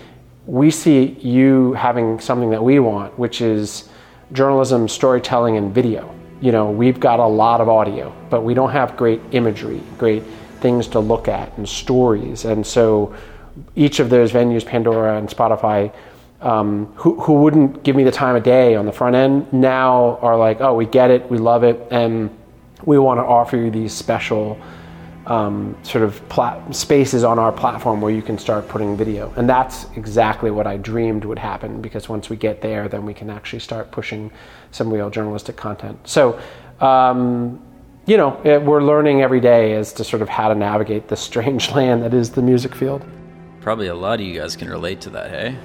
[0.45, 3.89] we see you having something that we want, which is
[4.33, 6.09] journalism, storytelling, and video.
[6.41, 10.23] You know, we've got a lot of audio, but we don't have great imagery, great
[10.61, 12.45] things to look at, and stories.
[12.45, 13.13] And so,
[13.75, 15.91] each of those venues, Pandora and Spotify."
[16.39, 20.19] Um, who, who wouldn't give me the time of day on the front end now
[20.21, 22.29] are like, oh, we get it, we love it, and
[22.85, 24.57] we want to offer you these special
[25.27, 29.33] um, sort of plat- spaces on our platform where you can start putting video.
[29.35, 33.13] And that's exactly what I dreamed would happen because once we get there, then we
[33.13, 34.31] can actually start pushing
[34.71, 35.99] some real journalistic content.
[36.07, 36.39] So,
[36.79, 37.61] um,
[38.05, 41.17] you know, it, we're learning every day as to sort of how to navigate the
[41.17, 43.05] strange land that is the music field.
[43.59, 45.57] Probably a lot of you guys can relate to that, hey?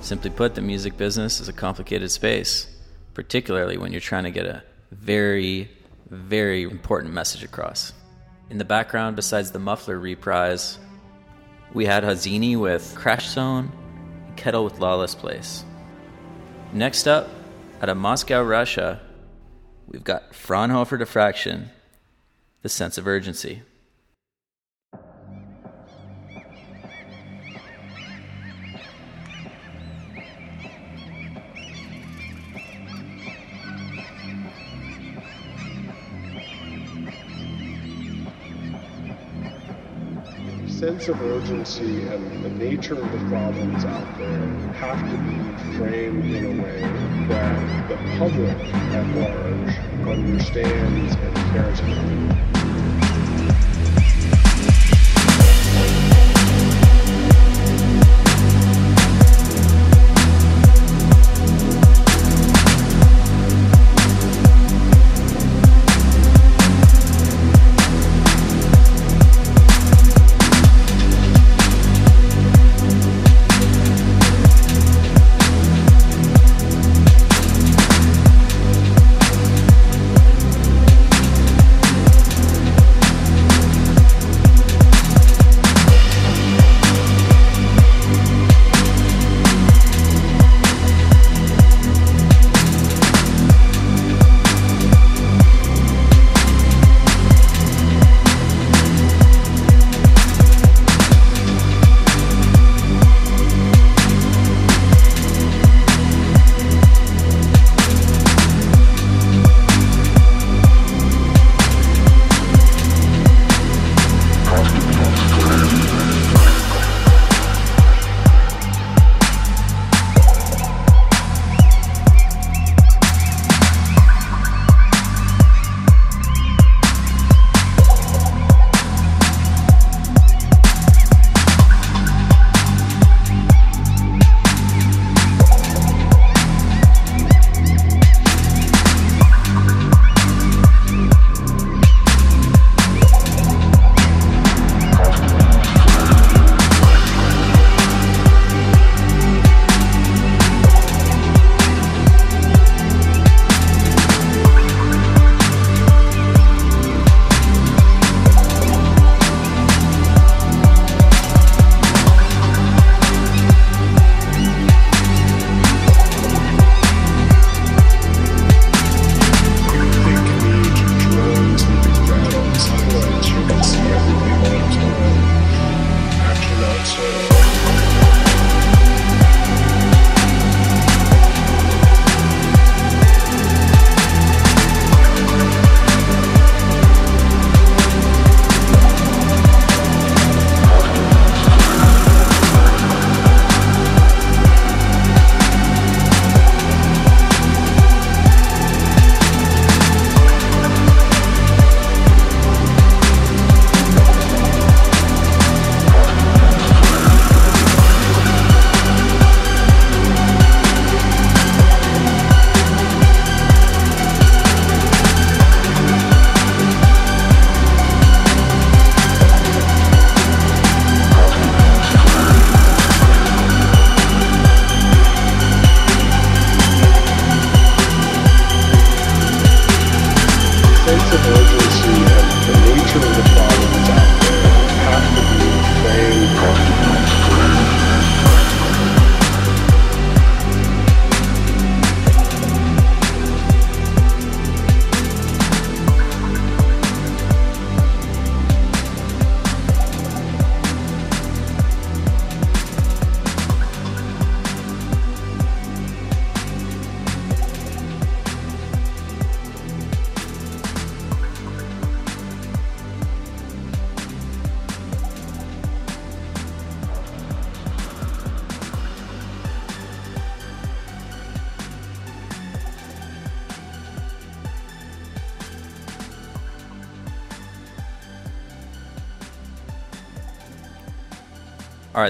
[0.00, 2.66] Simply put, the music business is a complicated space,
[3.14, 5.70] particularly when you're trying to get a very,
[6.08, 7.92] very important message across.
[8.50, 10.78] In the background, besides the muffler reprise,
[11.72, 13.70] we had Hazini with Crash Zone
[14.26, 15.64] and Kettle with Lawless Place.
[16.72, 17.28] Next up,
[17.80, 19.00] out of Moscow, Russia,
[19.86, 21.70] we've got Fraunhofer Diffraction,
[22.62, 23.62] The Sense of Urgency.
[40.80, 44.40] Sense of urgency and the nature of the problems out there
[44.76, 46.80] have to be framed in a way
[47.28, 48.56] that the public
[48.94, 49.74] at large
[50.08, 52.59] understands and cares about.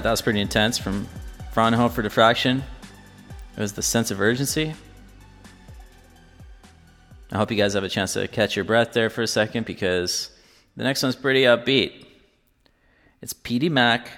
[0.01, 1.07] Right, that was pretty intense from
[1.53, 2.63] Fraunhofer Diffraction.
[3.57, 4.75] It was the sense of urgency.
[7.31, 9.67] I hope you guys have a chance to catch your breath there for a second
[9.67, 10.31] because
[10.77, 12.07] the next one's pretty upbeat.
[13.21, 14.11] It's PD Mac,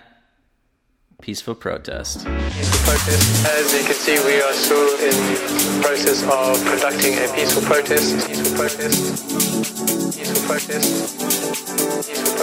[1.20, 2.24] Peaceful Protest.
[2.24, 3.46] protest.
[3.46, 8.28] As you can see, we are still in the process of conducting a peaceful protest.
[8.28, 10.16] Peaceful protest.
[10.16, 11.71] Peaceful protest.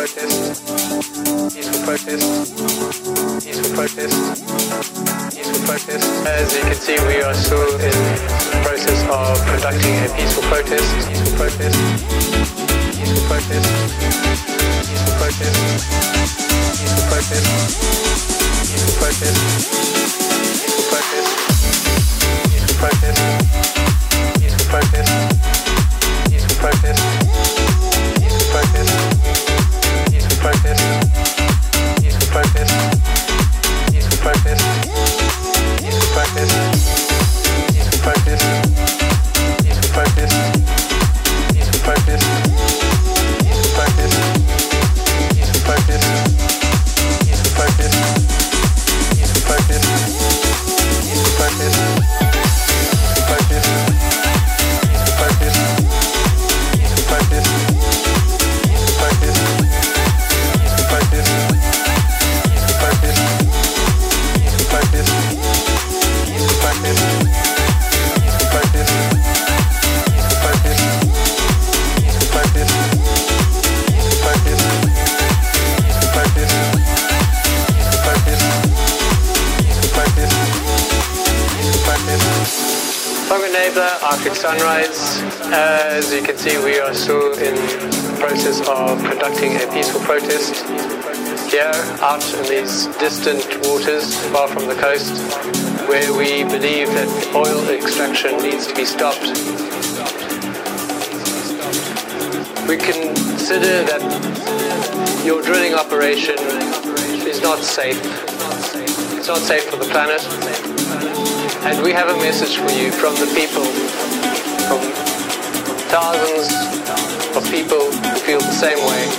[0.09, 0.65] Protest.
[1.53, 2.25] Peaceful protest.
[3.45, 4.17] Peaceful protest.
[5.35, 6.25] Peaceful protest.
[6.25, 10.81] As you can see, we are still in the process of conducting a peaceful protest.
[11.05, 11.77] Peaceful protest.
[12.97, 13.69] Peaceful protest.
[14.89, 15.57] Peaceful protest.
[16.49, 17.45] Peaceful protest.
[18.65, 19.37] Peaceful protest.
[20.57, 21.29] Peaceful protest.
[22.49, 23.19] Peaceful protest.
[24.41, 25.11] Peaceful protest.
[26.31, 27.28] Peaceful protest.
[85.99, 90.55] As you can see, we are still in the process of conducting a peaceful protest
[91.51, 95.11] here out in these distant waters far from the coast
[95.89, 99.27] where we believe that oil extraction needs to be stopped.
[102.65, 106.37] We consider that your drilling operation
[107.27, 107.99] is not safe.
[109.19, 110.23] It's not safe for the planet.
[111.67, 113.67] And we have a message for you from the people,
[115.89, 116.53] thousands
[117.33, 117.81] of people
[118.21, 119.09] feel the same way.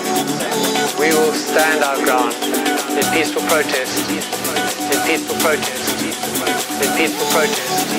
[1.03, 2.31] We will stand our ground
[2.95, 4.23] in peaceful protest, in
[5.03, 7.91] peaceful protest, in peaceful protest,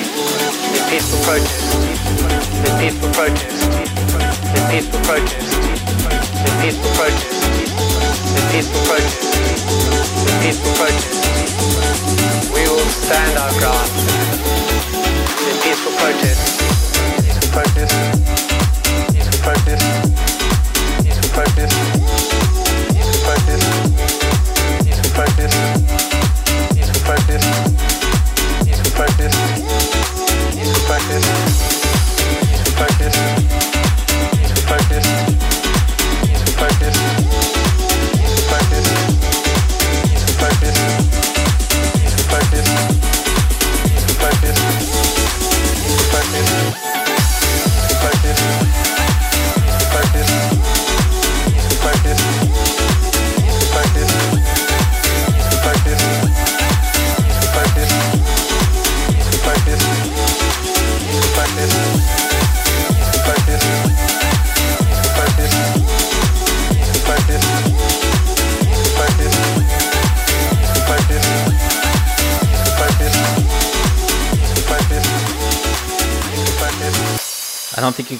[0.72, 1.76] in peaceful protest,
[2.64, 5.52] in peaceful protest, in peaceful protest,
[6.32, 7.42] in peaceful protest,
[8.32, 9.36] in peaceful protest,
[10.24, 11.20] in peaceful protest.
[12.56, 14.51] We will stand our ground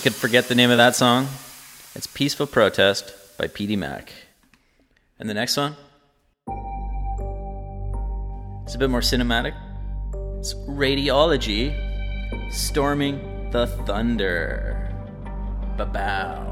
[0.02, 1.28] could forget the name of that song.
[1.94, 4.12] It's Peaceful Protest by PD Mac.
[5.20, 5.76] And the next one?
[8.64, 9.54] It's a bit more cinematic.
[10.40, 11.72] It's Radiology
[12.50, 14.92] Storming the Thunder.
[15.76, 16.48] Ba-bow.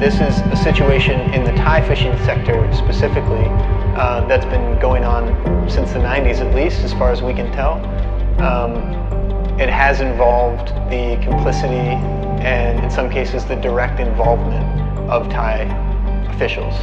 [0.00, 3.44] This is a situation in the Thai fishing sector specifically
[3.98, 7.52] uh, that's been going on since the 90s at least, as far as we can
[7.52, 7.74] tell.
[8.40, 9.03] Um,
[9.58, 11.94] it has involved the complicity
[12.42, 14.64] and, in some cases, the direct involvement
[15.08, 15.62] of Thai
[16.28, 16.74] officials.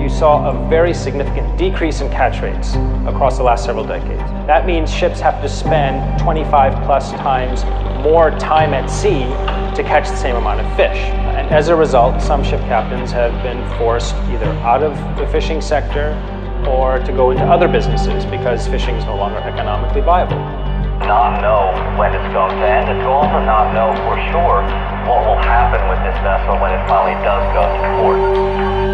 [0.00, 2.74] You saw a very significant decrease in catch rates
[3.06, 4.20] across the last several decades.
[4.48, 7.64] That means ships have to spend 25 plus times
[8.02, 9.22] more time at sea
[9.76, 10.96] to catch the same amount of fish.
[10.96, 15.60] And as a result, some ship captains have been forced either out of the fishing
[15.60, 16.12] sector
[16.66, 20.57] or to go into other businesses because fishing is no longer economically viable.
[21.06, 24.62] Not know when it's going to end, to also not know for sure
[25.06, 28.87] what will happen with this vessel when it finally does go to port.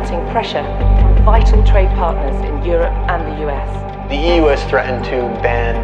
[0.00, 0.62] Mounting pressure
[1.00, 4.08] from vital trade partners in Europe and the US.
[4.08, 5.76] The EU has threatened to ban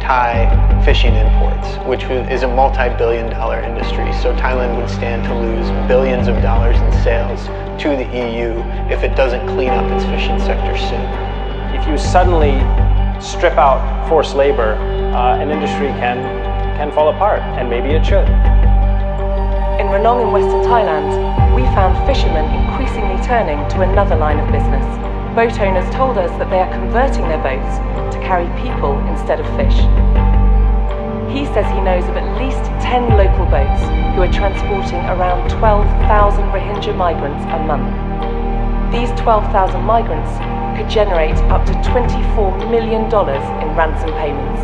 [0.00, 0.48] Thai
[0.84, 4.10] fishing imports, which is a multi billion dollar industry.
[4.22, 7.44] So Thailand would stand to lose billions of dollars in sales
[7.82, 8.56] to the EU
[8.90, 11.04] if it doesn't clean up its fishing sector soon.
[11.76, 12.56] If you suddenly
[13.20, 14.74] strip out forced labor,
[15.12, 16.16] uh, an industry can,
[16.78, 18.26] can fall apart, and maybe it should.
[19.78, 24.86] In Ranong in Western Thailand, we found fishermen increasingly turning to another line of business.
[25.34, 27.82] Boat owners told us that they are converting their boats
[28.14, 29.74] to carry people instead of fish.
[31.34, 33.82] He says he knows of at least 10 local boats
[34.14, 37.90] who are transporting around 12,000 Rohingya migrants a month.
[38.94, 40.30] These 12,000 migrants
[40.78, 44.62] could generate up to $24 million in ransom payments.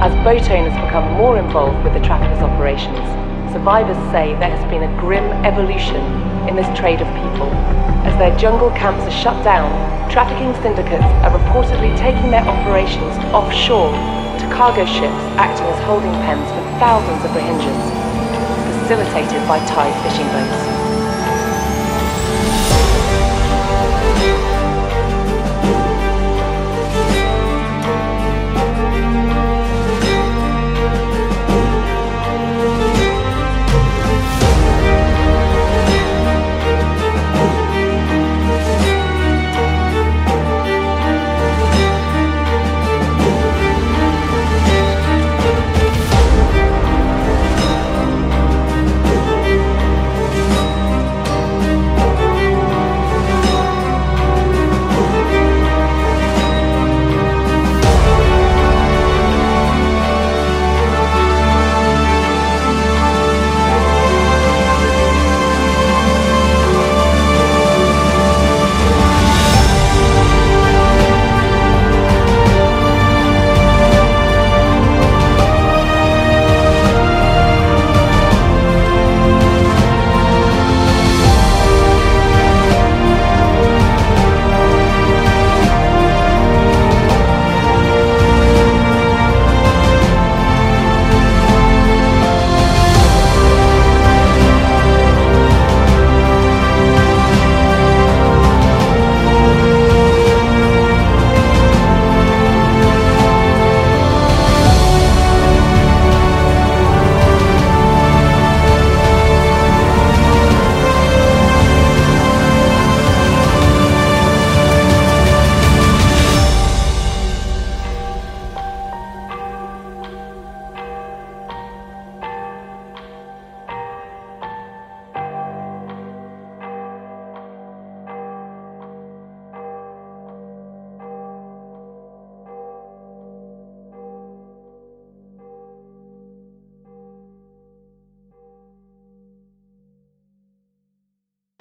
[0.00, 3.27] As boat owners become more involved with the traffickers' operations,
[3.58, 5.98] survivors say there has been a grim evolution
[6.46, 7.50] in this trade of people.
[8.06, 9.66] As their jungle camps are shut down,
[10.08, 13.90] trafficking syndicates are reportedly taking their operations offshore
[14.38, 17.82] to cargo ships acting as holding pens for thousands of Rohingyas,
[18.78, 20.77] facilitated by Thai fishing boats.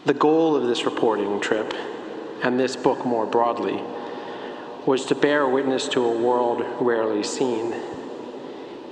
[0.07, 1.73] The goal of this reporting trip,
[2.41, 3.81] and this book more broadly,
[4.85, 7.75] was to bear witness to a world rarely seen.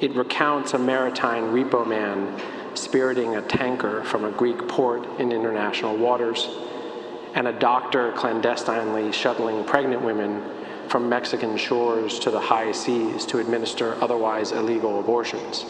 [0.02, 2.38] It recounts a maritime repo man
[2.76, 6.50] spiriting a tanker from a Greek port in international waters,
[7.34, 10.44] and a doctor clandestinely shuttling pregnant women
[10.90, 15.64] from Mexican shores to the high seas to administer otherwise illegal abortions.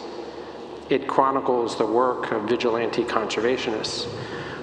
[0.90, 4.08] It chronicles the work of vigilante conservationists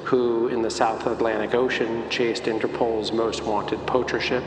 [0.04, 4.43] who, in the South Atlantic Ocean, chased Interpol's most wanted poacher ship,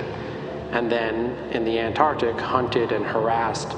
[0.72, 3.74] and then, in the Antarctic, hunted and harassed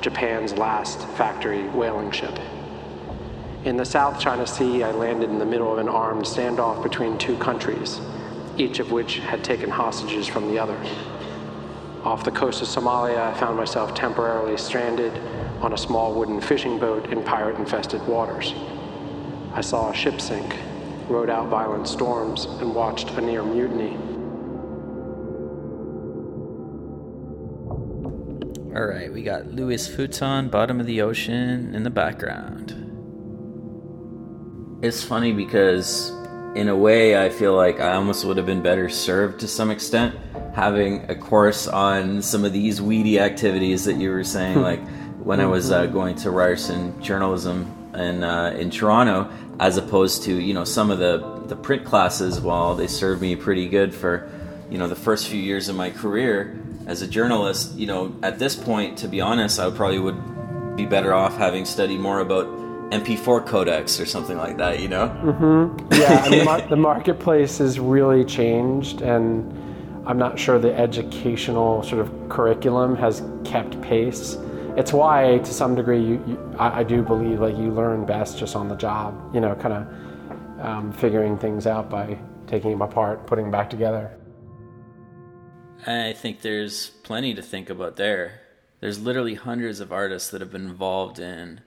[0.00, 2.38] Japan's last factory whaling ship.
[3.64, 7.16] In the South China Sea, I landed in the middle of an armed standoff between
[7.16, 8.00] two countries,
[8.58, 10.76] each of which had taken hostages from the other.
[12.02, 15.16] Off the coast of Somalia, I found myself temporarily stranded
[15.60, 18.52] on a small wooden fishing boat in pirate infested waters.
[19.54, 20.56] I saw a ship sink,
[21.08, 23.96] rode out violent storms, and watched a near mutiny.
[28.74, 32.78] All right, we got Louis Futon, bottom of the ocean, in the background.
[34.82, 36.10] It's funny because,
[36.54, 39.70] in a way, I feel like I almost would have been better served to some
[39.70, 40.16] extent
[40.54, 44.60] having a course on some of these weedy activities that you were saying.
[44.62, 44.80] like
[45.18, 49.30] when I was uh, going to Ryerson journalism in uh, in Toronto,
[49.62, 52.40] as opposed to you know some of the the print classes.
[52.40, 54.28] While they served me pretty good for
[54.68, 58.40] you know the first few years of my career as a journalist, you know at
[58.40, 62.46] this point, to be honest, I probably would be better off having studied more about
[62.90, 65.08] MP4 codecs or something like that, you know?
[65.08, 65.92] Mm-hmm.
[65.94, 69.50] Yeah, I mean, mar- the marketplace has really changed, and
[70.06, 74.36] I'm not sure the educational sort of curriculum has kept pace.
[74.74, 78.38] It's why, to some degree, you, you I, I, do believe like you learn best
[78.38, 79.34] just on the job.
[79.34, 83.68] You know, kind of um, figuring things out by taking them apart, putting them back
[83.68, 84.16] together.
[85.86, 88.40] I think there's plenty to think about there.
[88.80, 91.60] There's literally hundreds of artists that have been involved in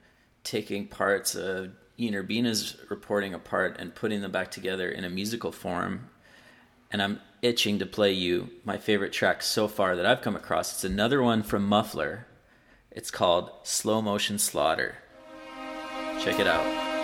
[0.44, 5.52] taking parts of Ian Urbina's reporting apart and putting them back together in a musical
[5.52, 6.10] form.
[6.92, 10.74] And I'm itching to play you my favorite track so far that I've come across.
[10.74, 12.26] It's another one from Muffler.
[12.96, 14.96] It's called Slow Motion Slaughter.
[16.22, 16.95] Check it out.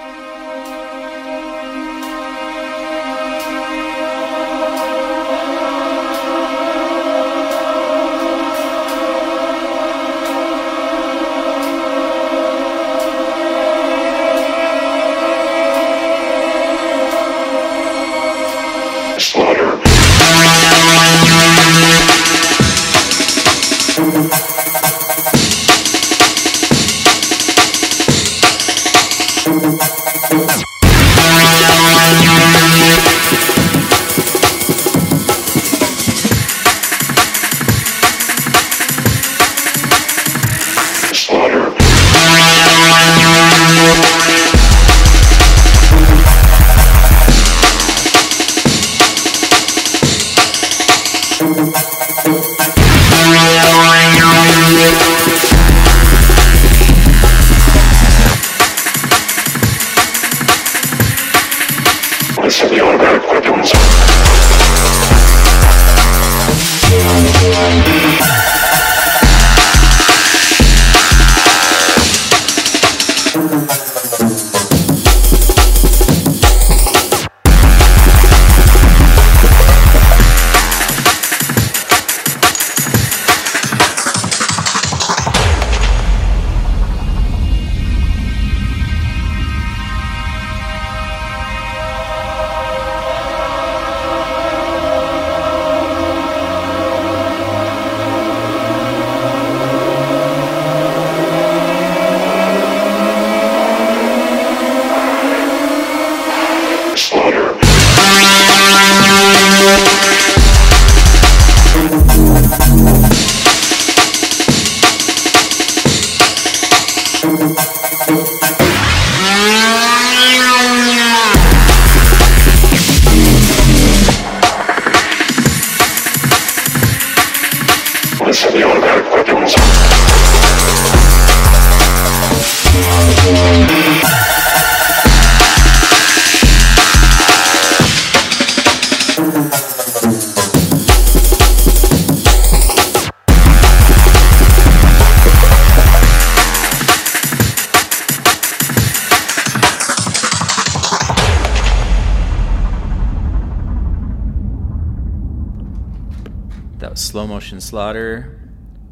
[157.71, 158.37] Slaughter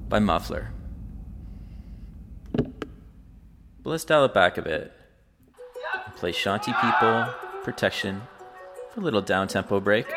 [0.07, 0.72] by Muffler.
[2.53, 2.69] But
[3.84, 4.93] let's dial it back a bit.
[6.15, 7.26] Play Shanti People,
[7.65, 8.22] Protection,
[8.93, 10.09] for a little down tempo break.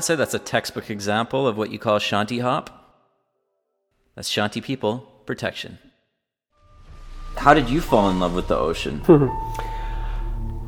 [0.00, 3.04] I'd say that's a textbook example of what you call shanty hop.
[4.14, 5.78] That's Shanti People protection.
[7.36, 9.02] How did you fall in love with the ocean?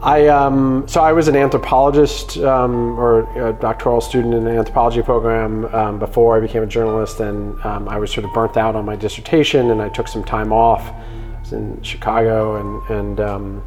[0.03, 5.01] I um, so I was an anthropologist um, or a doctoral student in an anthropology
[5.01, 8.77] program um, before I became a journalist, and um, I was sort of burnt out
[8.77, 10.83] on my dissertation, and I took some time off.
[10.83, 13.63] I was in Chicago, and and um,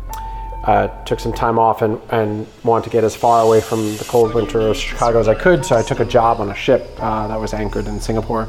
[0.66, 4.06] uh, took some time off, and and wanted to get as far away from the
[4.06, 5.66] cold winter of Chicago as I could.
[5.66, 8.48] So I took a job on a ship uh, that was anchored in Singapore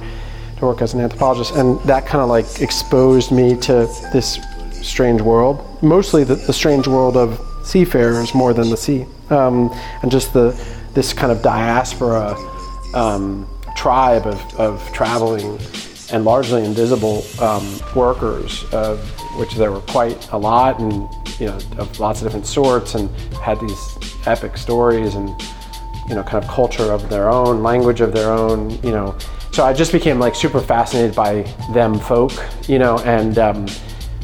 [0.58, 4.38] to work as an anthropologist, and that kind of like exposed me to this
[4.82, 9.70] strange world, mostly the, the strange world of seafarers more than the sea, um,
[10.02, 10.58] and just the
[10.94, 12.34] this kind of diaspora
[12.94, 15.58] um, tribe of, of traveling
[16.12, 18.98] and largely invisible um, workers, of
[19.38, 21.06] which there were quite a lot, and
[21.38, 25.28] you know of lots of different sorts, and had these epic stories and
[26.08, 29.16] you know kind of culture of their own, language of their own, you know.
[29.52, 31.42] So I just became like super fascinated by
[31.72, 32.32] them folk,
[32.68, 33.66] you know, and um,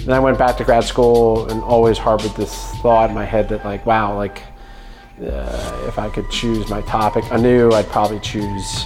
[0.04, 3.48] then I went back to grad school and always harbored this thought in my head
[3.48, 4.42] that like, wow, like
[5.22, 8.84] uh, if I could choose my topic anew, I'd probably choose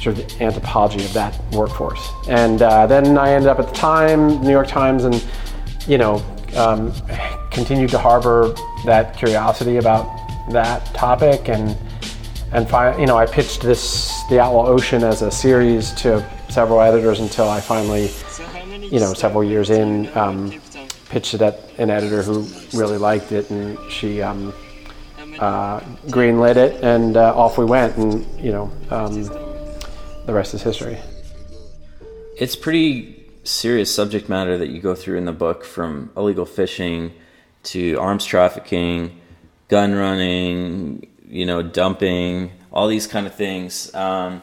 [0.00, 2.08] sort of the anthropology of that workforce.
[2.28, 5.24] And uh, then I ended up at the time, New York Times, and
[5.88, 6.24] you know,
[6.56, 6.92] um,
[7.50, 8.54] continued to harbor
[8.84, 10.06] that curiosity about
[10.50, 11.76] that topic and
[12.52, 16.80] and fi- you know, I pitched this the Outlaw Ocean as a series to several
[16.80, 18.10] editors until I finally
[18.90, 20.60] you know, several years in, um,
[21.08, 24.52] pitched it at an editor who really liked it, and she um,
[25.38, 29.24] uh, greenlit it, and uh, off we went, and you know, um,
[30.26, 30.98] the rest is history.
[32.38, 33.13] It's pretty
[33.44, 37.12] serious subject matter that you go through in the book, from illegal fishing
[37.64, 39.20] to arms trafficking,
[39.68, 43.94] gun running, you know, dumping, all these kind of things.
[43.94, 44.42] Um,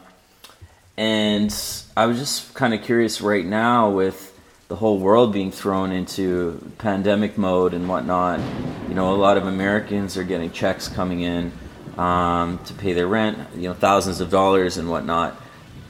[0.98, 1.54] and
[1.98, 4.28] I was just kind of curious right now with
[4.68, 8.40] the whole world being thrown into pandemic mode and whatnot.
[8.88, 11.52] You know, a lot of Americans are getting checks coming in
[11.98, 15.36] um, to pay their rent, you know, thousands of dollars and whatnot.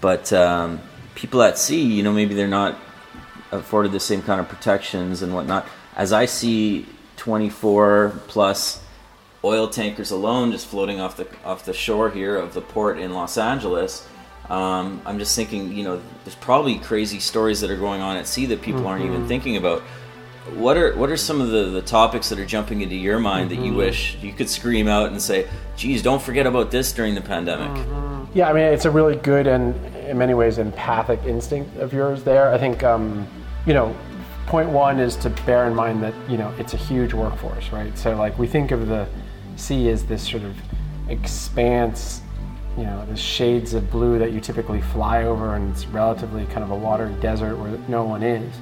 [0.02, 0.82] But um,
[1.14, 2.80] people at sea, you know, maybe they're not
[3.52, 5.68] afforded the same kind of protections and whatnot.
[5.96, 6.86] As I see
[7.18, 8.84] 24 plus
[9.44, 13.14] oil tankers alone just floating off the off the shore here of the port in
[13.14, 14.08] Los Angeles
[14.52, 18.28] um, I'm just thinking, you know, there's probably crazy stories that are going on at
[18.28, 18.90] sea that people mm-hmm.
[18.90, 19.28] aren't even mm-hmm.
[19.28, 19.82] thinking about.
[20.56, 23.50] What are what are some of the, the topics that are jumping into your mind
[23.50, 23.62] mm-hmm.
[23.62, 23.80] that you mm-hmm.
[23.80, 25.48] wish you could scream out and say,
[25.78, 28.38] "Geez, don't forget about this during the pandemic." Mm-hmm.
[28.38, 32.24] Yeah, I mean, it's a really good and in many ways empathic instinct of yours
[32.24, 32.52] there.
[32.52, 33.28] I think, um,
[33.66, 33.96] you know,
[34.48, 37.96] point one is to bear in mind that you know it's a huge workforce, right?
[37.98, 39.08] So like we think of the
[39.56, 40.56] sea as this sort of
[41.10, 42.22] expanse
[42.78, 46.64] you know, the shades of blue that you typically fly over, and it's relatively kind
[46.64, 48.54] of a watery desert where no one is.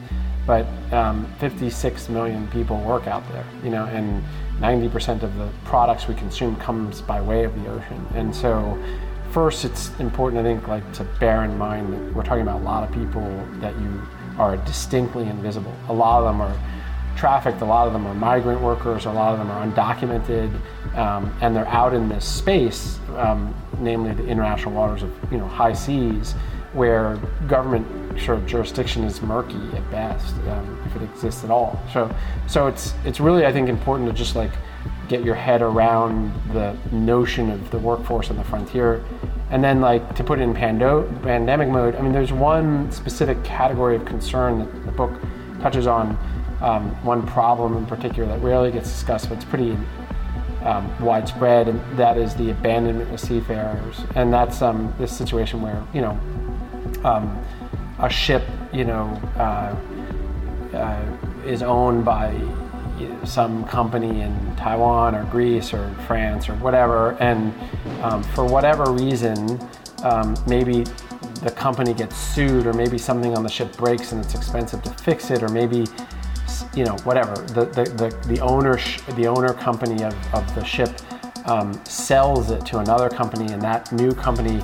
[0.48, 4.24] But um, 56 million people work out there, you know, and
[4.60, 8.04] 90% of the products we consume comes by way of the ocean.
[8.16, 8.82] And so,
[9.30, 12.64] first, it's important, I think, like to bear in mind that we're talking about a
[12.64, 13.22] lot of people
[13.60, 14.02] that you
[14.40, 15.74] are distinctly invisible.
[15.90, 16.58] A lot of them are
[17.20, 17.62] trafficked.
[17.62, 19.06] A lot of them are migrant workers.
[19.06, 20.50] A lot of them are undocumented,
[20.98, 25.48] um, and they're out in this space, um, namely the international waters of you know
[25.48, 26.32] high seas,
[26.74, 27.18] where
[27.48, 27.86] government
[28.22, 31.80] sort of jurisdiction is murky at best, um, if it exists at all.
[31.92, 32.14] So,
[32.48, 34.52] so it's it's really I think important to just like
[35.10, 39.04] get your head around the notion of the workforce on the frontier
[39.52, 43.42] and then like to put it in pando- pandemic mode i mean there's one specific
[43.44, 45.12] category of concern that the book
[45.62, 46.18] touches on
[46.62, 49.78] um, one problem in particular that rarely gets discussed, but it's pretty
[50.64, 54.02] um, widespread, and that is the abandonment of seafarers.
[54.16, 56.20] And that's um, this situation where you know
[57.04, 57.44] um,
[58.00, 58.44] a ship,
[58.74, 59.06] you know,
[59.38, 59.76] uh,
[60.76, 62.32] uh, is owned by
[63.26, 67.54] some company in Taiwan or Greece or France or whatever, and
[68.02, 69.60] um, for whatever reason,
[70.04, 70.84] um, maybe
[71.42, 74.92] the company gets sued, or maybe something on the ship breaks and it's expensive to
[74.92, 75.86] fix it, or maybe
[76.76, 77.34] you know, whatever.
[77.36, 80.92] The the the, the owner sh- the owner company of, of the ship
[81.46, 84.62] um, sells it to another company, and that new company,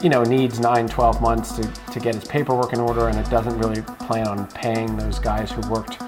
[0.00, 1.62] you know, needs nine, 12 months to,
[1.92, 5.50] to get its paperwork in order, and it doesn't really plan on paying those guys
[5.50, 5.98] who worked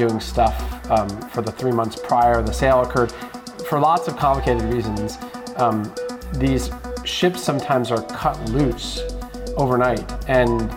[0.00, 0.56] doing stuff
[0.90, 3.12] um, for the three months prior the sale occurred.
[3.68, 5.18] For lots of complicated reasons,
[5.56, 5.92] um,
[6.34, 6.70] these
[7.04, 9.02] ships sometimes are cut loose
[9.58, 10.72] overnight, and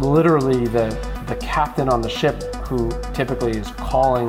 [0.00, 0.88] literally the
[1.26, 4.28] the captain on the ship who typically is calling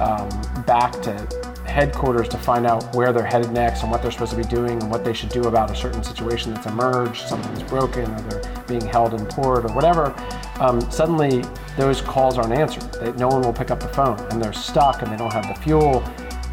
[0.00, 0.28] um,
[0.64, 4.36] back to headquarters to find out where they're headed next and what they're supposed to
[4.36, 8.04] be doing and what they should do about a certain situation that's emerged, something's broken,
[8.04, 10.14] or they're being held in port or whatever,
[10.60, 11.42] um, suddenly
[11.76, 12.84] those calls aren't answered.
[12.92, 15.48] They, no one will pick up the phone, and they're stuck, and they don't have
[15.48, 16.00] the fuel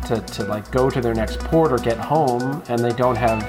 [0.07, 3.39] to, to like go to their next port or get home, and they don't have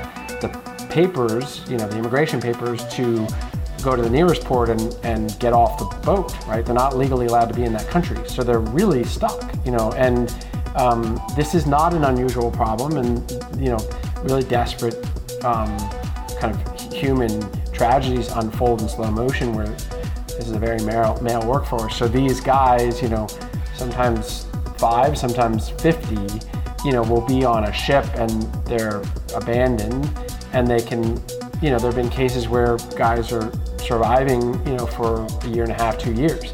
[0.43, 0.49] the
[0.91, 3.27] papers, you know, the immigration papers to
[3.83, 6.67] go to the nearest port and, and get off the boat, right?
[6.67, 8.19] They're not legally allowed to be in that country.
[8.29, 10.29] So they're really stuck, you know, and
[10.75, 13.79] um, this is not an unusual problem and, you know,
[14.23, 14.97] really desperate
[15.45, 15.77] um,
[16.41, 17.43] kind of human
[17.73, 19.67] tragedies unfold in slow motion where
[20.27, 21.97] this is a very male, male workforce.
[21.97, 23.27] So these guys, you know,
[23.75, 24.47] sometimes
[24.77, 26.17] five, sometimes 50,
[26.85, 28.31] you know, will be on a ship and
[28.65, 29.03] they're
[29.35, 30.11] abandoned
[30.53, 31.21] and they can,
[31.61, 35.65] you know, there have been cases where guys are surviving, you know, for a year
[35.65, 36.53] and a half, two years.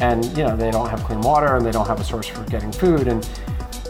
[0.00, 2.44] And, you know, they don't have clean water and they don't have a source for
[2.44, 3.08] getting food.
[3.08, 3.28] And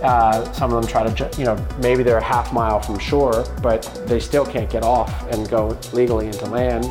[0.02, 3.44] uh, some of them try to, you know, maybe they're a half mile from shore,
[3.62, 6.84] but they still can't get off and go legally into land.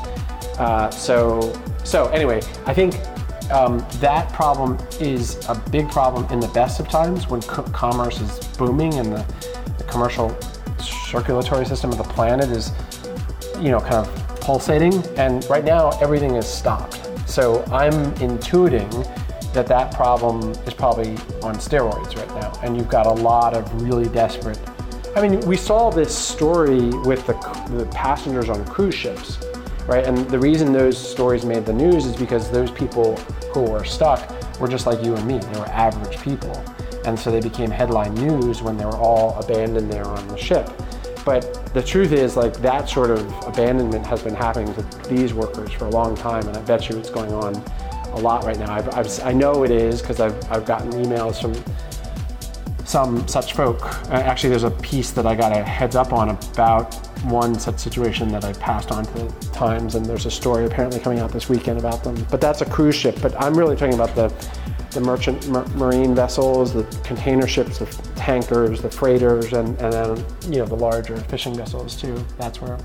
[0.58, 1.54] Uh, so,
[1.84, 2.96] so anyway, I think
[3.52, 8.20] um, that problem is a big problem in the best of times when co- commerce
[8.22, 9.26] is booming and the,
[9.78, 10.36] the commercial
[10.80, 12.72] circulatory system of the planet is,
[13.60, 17.02] you know, kind of pulsating, and right now everything is stopped.
[17.28, 18.90] So I'm intuiting
[19.56, 21.12] that that problem is probably
[21.42, 24.60] on steroids right now, and you've got a lot of really desperate.
[25.16, 27.34] I mean, we saw this story with the,
[27.72, 29.40] the passengers on cruise ships,
[29.88, 30.06] right?
[30.06, 33.16] And the reason those stories made the news is because those people
[33.54, 34.30] who were stuck
[34.60, 35.40] were just like you and me.
[35.40, 36.64] They were average people.
[37.06, 40.70] And so they became headline news when they were all abandoned there on the ship.
[41.24, 45.72] But the truth is, like that sort of abandonment has been happening to these workers
[45.72, 47.54] for a long time, and I bet you it's going on
[48.16, 48.74] a lot right now.
[48.74, 51.54] I've, I've, i know it is because I've, I've gotten emails from
[52.86, 53.82] some such folk.
[54.10, 56.94] Actually, there's a piece that I got a heads up on about
[57.26, 61.00] one such situation that I passed on to the Times, and there's a story apparently
[61.00, 62.16] coming out this weekend about them.
[62.30, 63.18] But that's a cruise ship.
[63.22, 64.34] But I'm really talking about the
[64.92, 67.86] the merchant marine vessels, the container ships, the
[68.16, 72.24] tankers, the freighters, and, and then you know the larger fishing vessels too.
[72.38, 72.78] That's where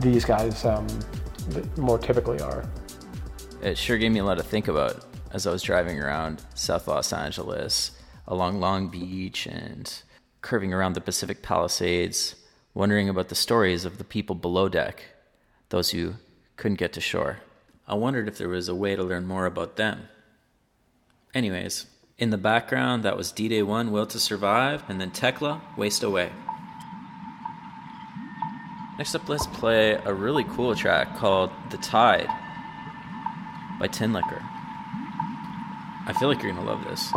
[0.00, 0.86] these guys um,
[1.76, 2.64] more typically are.
[3.62, 6.88] It sure gave me a lot to think about as I was driving around South
[6.88, 7.92] Los Angeles,
[8.26, 10.02] along Long Beach, and
[10.40, 12.34] curving around the Pacific Palisades,
[12.74, 15.04] wondering about the stories of the people below deck,
[15.68, 16.14] those who
[16.56, 17.38] couldn't get to shore.
[17.86, 20.08] I wondered if there was a way to learn more about them.
[21.32, 21.86] Anyways,
[22.18, 26.02] in the background, that was D Day 1, Will to Survive, and then Tekla, Waste
[26.02, 26.32] Away.
[28.98, 32.28] Next up, let's play a really cool track called The Tide
[33.78, 34.42] by Tinlicker.
[36.06, 37.12] I feel like you're gonna love this.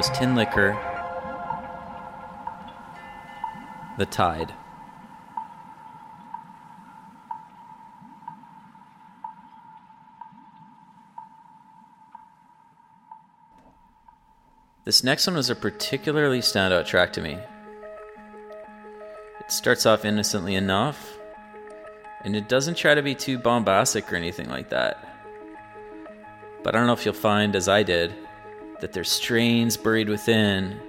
[0.00, 0.72] Was Tinlicker,
[3.98, 4.54] The Tide.
[14.86, 17.34] This next one was a particularly standout track to me.
[17.34, 21.18] It starts off innocently enough,
[22.24, 25.06] and it doesn't try to be too bombastic or anything like that.
[26.62, 28.14] But I don't know if you'll find, as I did,
[28.80, 30.80] that there's strains buried within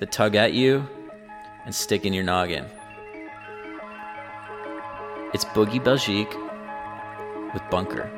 [0.00, 0.86] that tug at you
[1.64, 2.66] and stick in your noggin.
[5.34, 6.34] It's Boogie Belgique
[7.52, 8.10] with Bunker.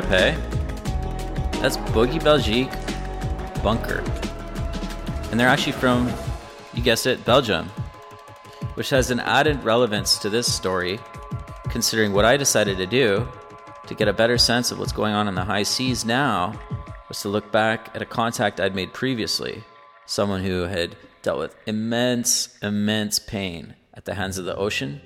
[0.00, 0.36] Trip, hey?
[1.60, 2.72] That's Boogie Belgique
[3.62, 4.02] Bunker.
[5.30, 6.12] And they're actually from,
[6.72, 7.68] you guessed it, Belgium,
[8.74, 10.98] which has an added relevance to this story,
[11.68, 13.28] considering what I decided to do
[13.86, 16.58] to get a better sense of what's going on in the high seas now
[17.08, 19.62] was to look back at a contact I'd made previously,
[20.06, 25.00] someone who had dealt with immense, immense pain at the hands of the ocean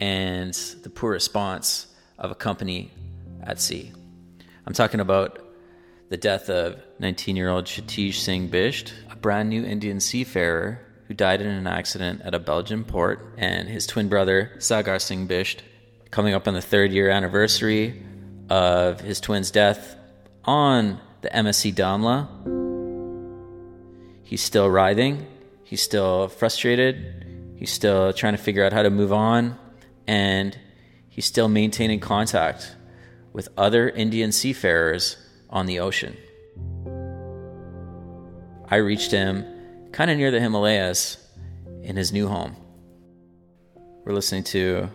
[0.00, 0.52] and
[0.82, 1.86] the poor response
[2.18, 2.90] of a company
[3.44, 3.92] at sea.
[4.66, 5.38] I'm talking about
[6.08, 11.14] the death of 19 year old Kshitij Singh Bisht, a brand new Indian seafarer who
[11.14, 15.58] died in an accident at a Belgian port, and his twin brother, Sagar Singh Bisht,
[16.10, 18.02] coming up on the third year anniversary
[18.48, 19.96] of his twin's death
[20.44, 22.28] on the MSC Damla.
[24.22, 25.26] He's still writhing,
[25.64, 29.58] he's still frustrated, he's still trying to figure out how to move on,
[30.06, 30.56] and
[31.08, 32.74] he's still maintaining contact
[33.34, 35.18] with other Indian seafarers
[35.50, 36.16] on the ocean.
[38.70, 39.44] I reached him
[39.92, 41.18] kind of near the Himalayas
[41.82, 42.56] in his new home.
[44.04, 44.88] We're listening to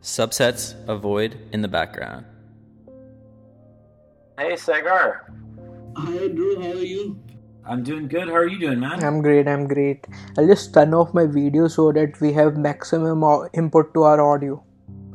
[0.00, 2.24] Subsets of Void in the background.
[4.38, 5.32] Hey, Sagar.
[5.96, 6.62] Hi, Drew.
[6.62, 7.18] How are you?
[7.68, 8.28] I'm doing good.
[8.28, 9.02] How are you doing, man?
[9.02, 9.48] I'm great.
[9.48, 10.06] I'm great.
[10.38, 13.24] I'll just turn off my video so that we have maximum
[13.54, 14.62] input to our audio.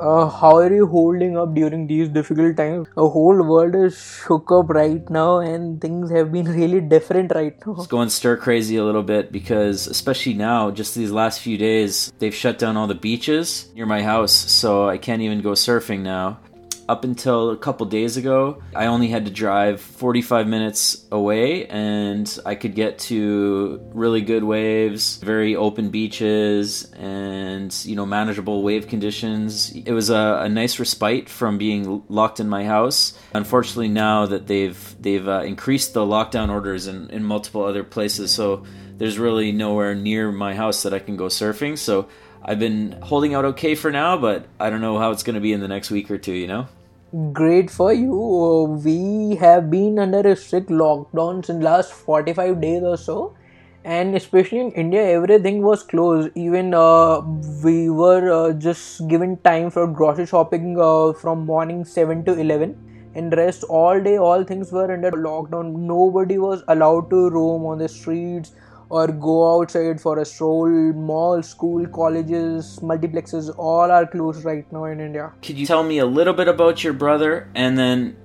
[0.02, 2.88] Uh, how are you holding up during these difficult times?
[2.95, 7.56] The whole world is shook up right now, and things have been really different right
[7.68, 7.76] now.
[7.78, 12.11] It's going stir crazy a little bit because, especially now, just these last few days,
[12.18, 15.99] they've shut down all the beaches near my house, so I can't even go surfing
[15.99, 16.40] now
[16.88, 22.40] up until a couple days ago, I only had to drive 45 minutes away and
[22.45, 28.88] I could get to really good waves, very open beaches, and you know manageable wave
[28.88, 29.72] conditions.
[29.72, 33.18] It was a, a nice respite from being locked in my house.
[33.34, 38.32] Unfortunately, now that they've they've uh, increased the lockdown orders in, in multiple other places,
[38.32, 38.64] so
[38.98, 41.78] there's really nowhere near my house that I can go surfing.
[41.78, 42.08] So
[42.43, 45.41] I've been holding out okay for now, but I don't know how it's going to
[45.41, 46.68] be in the next week or two, you know?
[47.34, 48.13] great for you.
[48.13, 53.35] Uh, we have been under a strict lockdown since last 45 days or so
[53.84, 56.30] and especially in india everything was closed.
[56.35, 57.19] Even uh,
[57.63, 62.77] we were uh, just given time for grocery shopping uh, from morning 7 to 11
[63.15, 65.76] and rest all day all things were under lockdown.
[65.76, 68.53] Nobody was allowed to roam on the streets
[68.91, 70.69] or go outside for a stroll.
[71.09, 75.31] Malls, school, colleges, multiplexes, all are closed right now in India.
[75.41, 78.18] Could you tell me a little bit about your brother and then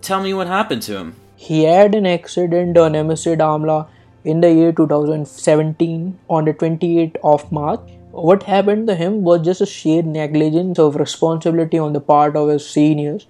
[0.00, 1.16] tell me what happened to him?
[1.34, 3.88] He had an accident on MSC Damla
[4.24, 7.80] in the year 2017 on the 28th of March.
[8.12, 12.48] What happened to him was just a sheer negligence of responsibility on the part of
[12.48, 13.26] his seniors.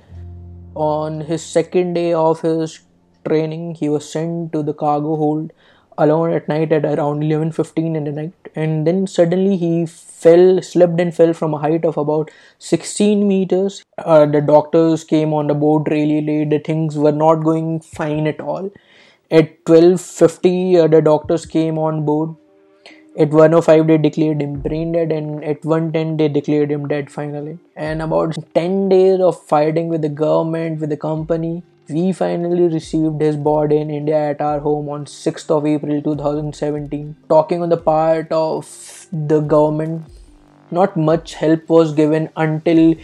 [0.74, 2.80] On his second day of his
[3.26, 5.52] training, he was sent to the cargo hold
[5.98, 8.50] alone at night at around 11:15 in the night.
[8.54, 13.82] And then suddenly he fell slipped and fell from a height of about 16 meters.
[13.98, 16.50] Uh, the doctors came on the board really late.
[16.50, 18.70] The things were not going fine at all.
[19.30, 22.36] At 12:50 uh, the doctors came on board.
[23.18, 27.58] At 105 they declared him brain dead and at 110 they declared him dead finally.
[27.76, 31.62] And about 10 days of fighting with the government with the company
[31.92, 37.16] we finally received his body in India at our home on 6th of April 2017.
[37.28, 40.04] Talking on the part of the government,
[40.70, 42.94] not much help was given until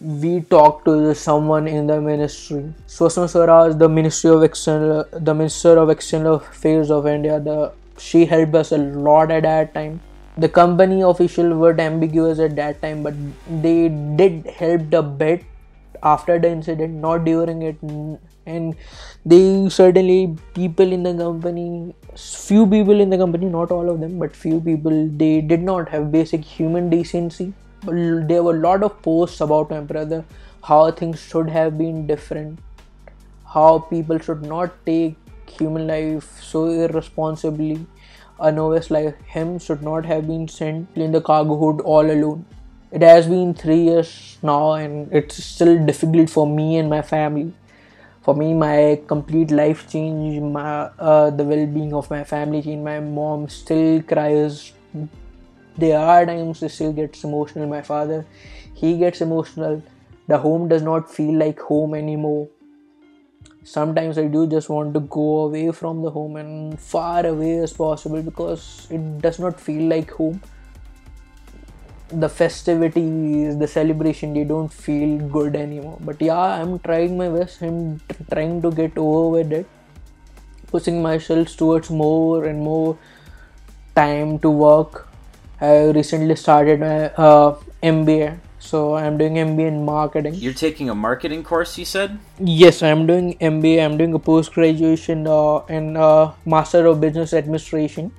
[0.00, 2.74] we talked to someone in the ministry.
[2.88, 8.24] Sushma Swaraj, the Ministry of External, the Minister of External Affairs of India, the she
[8.26, 10.00] helped us a lot at that time.
[10.36, 13.14] The company official were ambiguous at that time, but
[13.62, 15.44] they did help a bit
[16.02, 17.76] after the incident not during it.
[18.46, 18.74] And
[19.24, 24.18] they certainly people in the company few people in the company not all of them
[24.18, 27.52] but few people they did not have basic human decency.
[27.84, 30.24] There were a lot of posts about my brother
[30.62, 32.58] how things should have been different
[33.52, 35.16] how people should not take
[35.48, 37.86] human life so irresponsibly.
[38.40, 42.46] A novice like him should not have been sent in the cargo hold all alone
[42.92, 47.52] it has been three years now, and it's still difficult for me and my family.
[48.22, 52.84] For me, my complete life changed, my uh, the well-being of my family changed.
[52.84, 54.72] My mom still cries.
[55.76, 57.66] There are times she still gets emotional.
[57.66, 58.26] My father,
[58.74, 59.82] he gets emotional.
[60.28, 62.48] The home does not feel like home anymore.
[63.64, 67.72] Sometimes I do just want to go away from the home and far away as
[67.72, 70.40] possible because it does not feel like home
[72.12, 75.98] the festivities, the celebration, they don't feel good anymore.
[76.00, 77.62] But yeah, I'm trying my best.
[77.62, 79.66] I'm t- trying to get over with it,
[80.68, 82.98] pushing myself towards more and more
[83.96, 85.08] time to work.
[85.60, 90.34] I recently started my uh, MBA, so I'm doing MBA in marketing.
[90.34, 92.18] You're taking a marketing course, you said?
[92.38, 93.84] Yes, I'm doing MBA.
[93.84, 98.12] I'm doing a post graduation uh, in uh, Master of Business Administration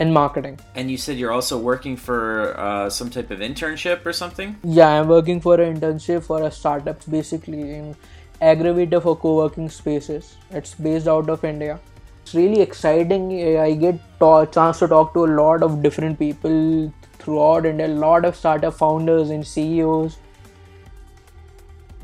[0.00, 0.58] and marketing.
[0.74, 4.56] And you said you're also working for uh, some type of internship or something?
[4.64, 7.94] Yeah, I'm working for an internship for a startup basically in
[8.40, 10.36] aggregator for co-working spaces.
[10.50, 11.78] It's based out of India.
[12.22, 13.58] It's really exciting.
[13.58, 17.88] I get a chance to talk to a lot of different people throughout and a
[17.88, 20.16] lot of startup founders and CEOs.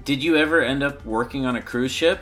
[0.05, 2.21] Did you ever end up working on a cruise ship?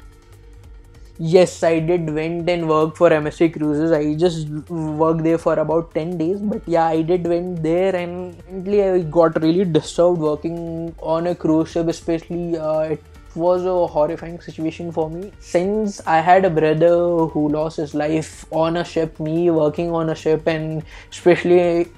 [1.16, 3.92] Yes, I did went and worked for MSC Cruises.
[3.92, 8.36] I just worked there for about 10 days, but yeah, I did went there and
[8.68, 13.02] I got really disturbed working on a cruise ship, especially uh, it
[13.36, 15.30] was a horrifying situation for me.
[15.38, 20.10] Since I had a brother who lost his life on a ship, me working on
[20.10, 20.82] a ship, and
[21.12, 21.92] especially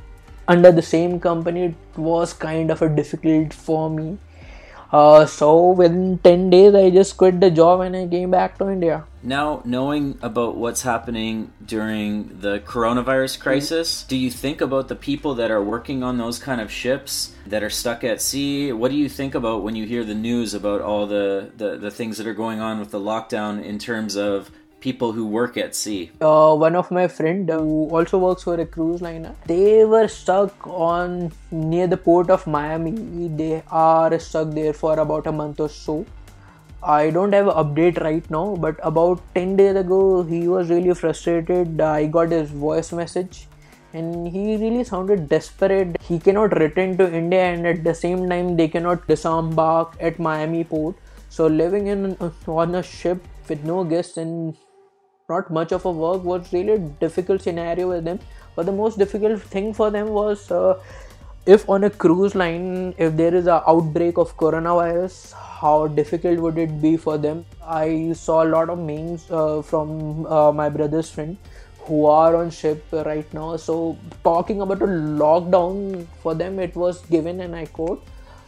[0.47, 4.19] under the same company, it was kind of a difficult for me
[4.93, 8.69] uh, so within 10 days, I just quit the job and I came back to
[8.69, 9.05] India.
[9.23, 14.09] Now, knowing about what's happening during the coronavirus crisis, mm-hmm.
[14.09, 17.63] do you think about the people that are working on those kind of ships that
[17.65, 18.73] are stuck at sea?
[18.73, 21.91] What do you think about when you hear the news about all the, the, the
[21.91, 24.51] things that are going on with the lockdown in terms of
[24.81, 26.11] people who work at sea?
[26.21, 30.67] Uh, one of my friend who also works for a cruise liner, they were stuck
[30.67, 33.29] on near the port of Miami.
[33.29, 36.05] They are stuck there for about a month or so.
[36.83, 40.95] I don't have an update right now, but about 10 days ago, he was really
[40.95, 41.81] frustrated.
[41.81, 43.49] I got his voice message
[43.93, 45.97] and he really sounded desperate.
[46.01, 50.65] He cannot return to India, and at the same time, they cannot disembark at Miami
[50.65, 50.97] port.
[51.29, 52.17] So, living in
[52.47, 54.57] on a ship with no guests and
[55.29, 58.21] not much of a work was really a difficult scenario with them.
[58.55, 60.79] But the most difficult thing for them was uh,
[61.47, 66.59] if on a cruise line if there is a outbreak of coronavirus how difficult would
[66.59, 67.45] it be for them?
[67.67, 71.37] I saw a lot of memes uh, from uh, my brother's friend
[71.81, 73.57] who are on ship right now.
[73.57, 78.05] So talking about a lockdown for them it was given and i quote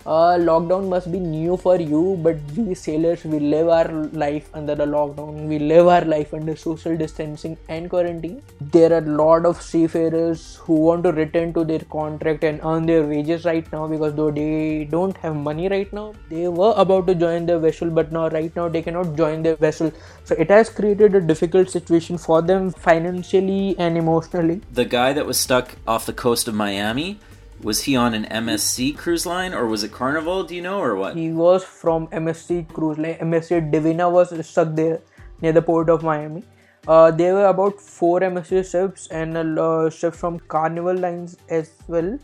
[0.09, 3.89] uh, lockdown must be new for you, but we sailors we live our
[4.25, 5.47] life under the lockdown.
[5.47, 8.43] We live our life under social distancing and quarantine.
[8.61, 12.87] There are a lot of seafarers who want to return to their contract and earn
[12.87, 17.07] their wages right now because though they don't have money right now, they were about
[17.09, 19.93] to join the vessel, but now right now they cannot join their vessel.
[20.25, 24.63] So it has created a difficult situation for them financially and emotionally.
[24.73, 27.19] The guy that was stuck off the coast of Miami
[27.63, 30.45] was he on an MSC cruise line or was it Carnival?
[30.45, 31.17] Do you know or what?
[31.17, 33.17] He was from MSC cruise line.
[33.17, 35.01] MSC Divina was stuck there
[35.43, 36.45] near the port of Miami.
[36.87, 41.73] Uh, there were about four MSC ships and a uh, ship from Carnival Lines as
[41.89, 42.19] well.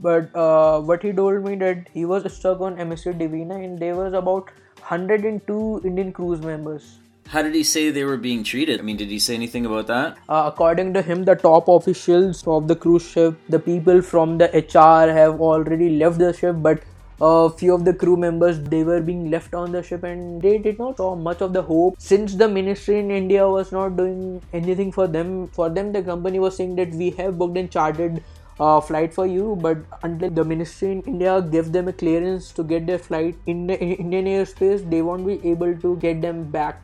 [0.00, 3.96] But uh, what he told me that he was stuck on MSC Divina and there
[3.96, 4.50] was about
[4.80, 6.98] 102 Indian cruise members.
[7.28, 8.78] How did he say they were being treated?
[8.78, 10.16] I mean, did he say anything about that?
[10.28, 14.46] Uh, according to him, the top officials of the cruise ship, the people from the
[14.46, 16.84] HR have already left the ship, but
[17.20, 20.58] a few of the crew members they were being left on the ship and they
[20.58, 24.42] did not saw much of the hope since the ministry in india was not doing
[24.52, 28.22] anything for them for them the company was saying that we have booked and chartered
[28.60, 32.62] uh, flight for you but until the ministry in india gives them a clearance to
[32.62, 36.82] get their flight in the indian airspace they won't be able to get them back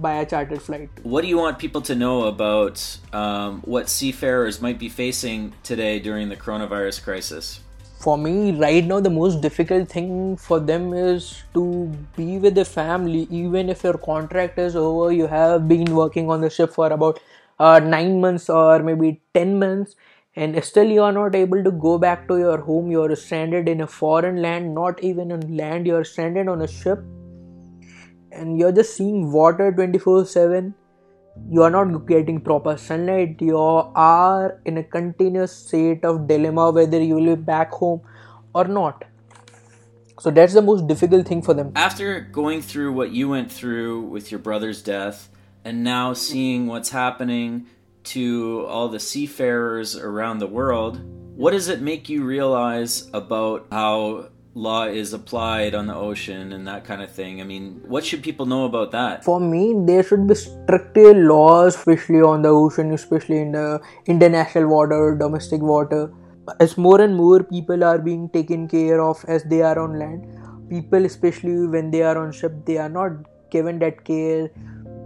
[0.00, 0.88] by a chartered flight.
[1.02, 5.98] What do you want people to know about um, what seafarers might be facing today
[5.98, 7.60] during the coronavirus crisis?
[7.98, 12.64] For me, right now, the most difficult thing for them is to be with the
[12.64, 13.26] family.
[13.30, 17.20] Even if your contract is over, you have been working on the ship for about
[17.58, 19.96] uh, nine months or maybe 10 months,
[20.36, 22.90] and still you are not able to go back to your home.
[22.90, 26.60] You are stranded in a foreign land, not even on land, you are stranded on
[26.60, 27.02] a ship
[28.34, 30.74] and you're just seeing water 24 7
[31.50, 33.40] you are not getting proper sunlight.
[33.40, 38.02] You are in a continuous state of dilemma whether you will be back home
[38.54, 39.04] or not.
[40.20, 41.72] So that's the most difficult thing for them.
[41.74, 45.28] After going through what you went through with your brother's death
[45.64, 47.66] and now seeing what's happening
[48.04, 51.00] to all the seafarers around the world
[51.36, 56.66] what does it make you realize about how law is applied on the ocean and
[56.66, 57.40] that kind of thing.
[57.40, 59.24] I mean, what should people know about that?
[59.24, 64.68] For me, there should be stricter laws, especially on the ocean, especially in the international
[64.68, 66.12] water, domestic water.
[66.60, 70.26] As more and more people are being taken care of as they are on land,
[70.68, 73.10] people, especially when they are on ship, they are not
[73.50, 74.50] given that care.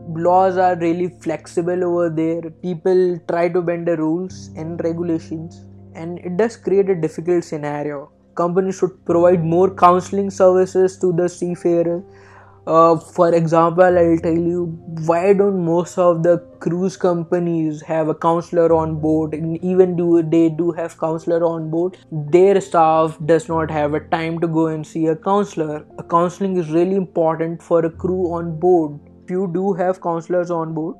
[0.08, 2.50] Laws are really flexible over there.
[2.50, 5.64] People try to bend the rules and regulations,
[5.94, 8.10] and it does create a difficult scenario
[8.42, 12.02] companies should provide more counseling services to the seafarers
[12.68, 14.64] uh, for example, I'll tell you
[15.06, 20.22] why don't most of the cruise companies have a counselor on board, and even do
[20.22, 21.96] they do have counselor on board,
[22.36, 25.86] their staff does not have a time to go and see a counselor.
[25.96, 29.00] A counseling is really important for a crew on board.
[29.30, 30.96] You do have counselors on board,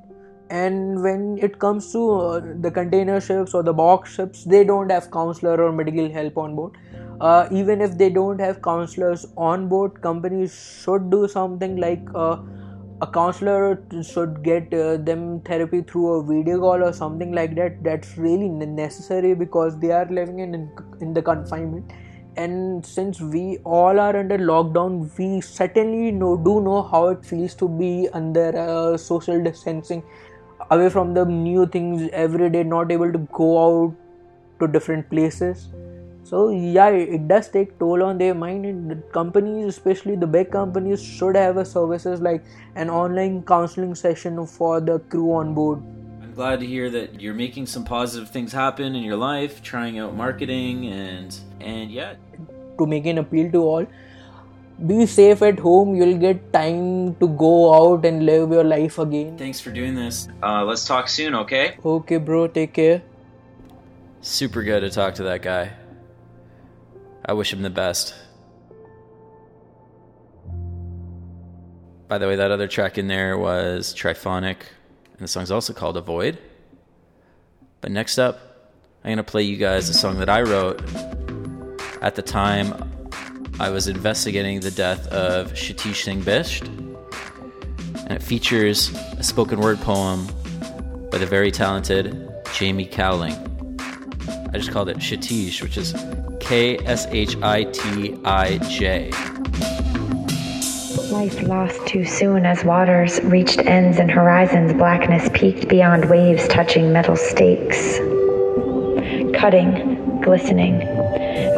[0.48, 4.90] and when it comes to uh, the container ships or the box ships, they don't
[4.90, 6.78] have counselor or medical help on board
[7.20, 10.54] uh, even if they don't have counselors on board companies
[10.84, 12.36] should do something like uh,
[13.00, 17.82] a counselor should get uh, them therapy through a video call or something like that.
[17.82, 20.70] That's really necessary because they are living in
[21.00, 21.92] in the confinement.
[22.36, 27.54] And since we all are under lockdown we certainly know do know how it feels
[27.56, 30.02] to be under uh, social distancing.
[30.70, 33.94] Away from the new things every day not able to go out
[34.60, 35.68] to different places
[36.28, 40.50] so yeah it does take toll on their mind and the companies especially the big
[40.50, 42.42] companies should have a services like
[42.78, 45.80] an online counseling session for the crew on board.
[46.22, 49.98] I'm glad to hear that you're making some positive things happen in your life trying
[49.98, 52.14] out marketing and and yeah.
[52.78, 53.86] To make an appeal to all
[54.86, 55.96] be safe at home.
[55.96, 59.36] You'll get time to go out and live your life again.
[59.36, 60.28] Thanks for doing this.
[60.40, 61.76] Uh, let's talk soon okay?
[61.96, 62.46] Okay bro.
[62.46, 63.02] Take care.
[64.20, 65.72] Super good to talk to that guy
[67.28, 68.14] I wish him the best.
[72.08, 74.56] By the way, that other track in there was Triphonic,
[75.12, 76.38] and the song's also called Avoid.
[77.82, 78.40] But next up,
[79.04, 80.80] I'm going to play you guys a song that I wrote
[82.00, 82.72] at the time
[83.60, 86.66] I was investigating the death of Kshitij Singh Bisht.
[88.04, 90.26] And it features a spoken word poem
[91.10, 93.34] by the very talented Jamie Cowling.
[94.50, 95.92] I just called it Shatish, which is
[96.48, 99.10] K S H I T I J.
[101.10, 106.90] Life lost too soon as waters reached ends and horizons, blackness peaked beyond waves touching
[106.90, 107.98] metal stakes.
[109.38, 110.78] Cutting, glistening,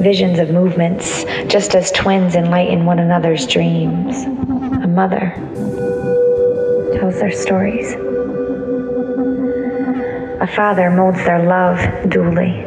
[0.02, 4.24] visions of movements, just as twins enlighten one another's dreams.
[4.82, 5.32] A mother
[6.98, 7.92] tells their stories.
[10.40, 12.66] A father molds their love duly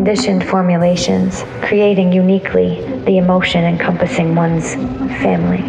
[0.00, 4.72] conditioned formulations, creating uniquely the emotion encompassing one's
[5.20, 5.60] family.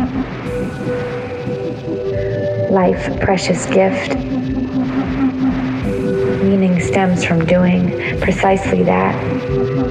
[2.70, 4.16] Life, precious gift.
[6.46, 7.90] Meaning stems from doing
[8.22, 9.14] precisely that,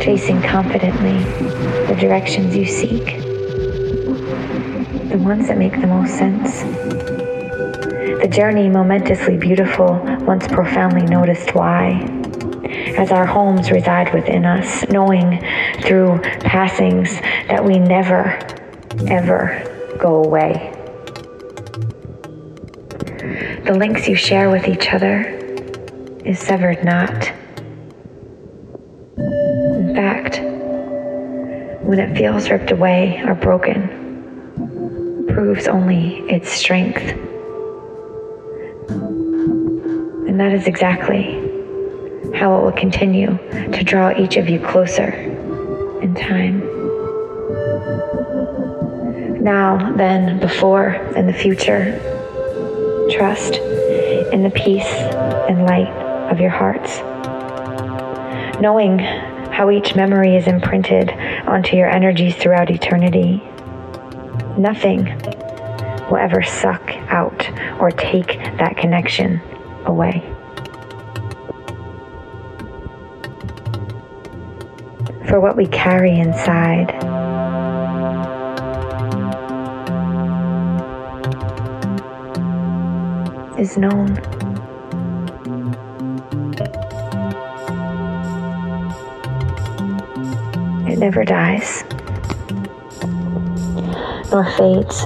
[0.00, 1.18] chasing confidently
[1.92, 3.20] the directions you seek,
[5.10, 6.62] the ones that make the most sense.
[8.22, 12.09] The journey momentously beautiful, once profoundly noticed why
[13.00, 15.42] as our homes reside within us, knowing
[15.80, 17.18] through passings
[17.48, 18.38] that we never,
[19.08, 20.70] ever go away.
[23.64, 25.22] The links you share with each other
[26.26, 27.32] is severed not.
[29.16, 30.40] In fact,
[31.82, 37.00] when it feels ripped away or broken, proves only its strength.
[40.28, 41.39] And that is exactly
[42.40, 43.36] how it will continue
[43.70, 45.10] to draw each of you closer
[46.00, 46.60] in time.
[49.44, 52.00] Now, then, before, and the future,
[53.10, 53.56] trust
[54.32, 54.90] in the peace
[55.50, 55.90] and light
[56.32, 57.00] of your hearts.
[58.58, 61.10] Knowing how each memory is imprinted
[61.46, 63.42] onto your energies throughout eternity,
[64.56, 65.04] nothing
[66.10, 69.42] will ever suck out or take that connection
[69.84, 70.29] away.
[75.30, 76.90] For what we carry inside.
[83.56, 84.18] Is known.
[90.88, 91.84] It never dies,
[94.32, 95.04] nor fades,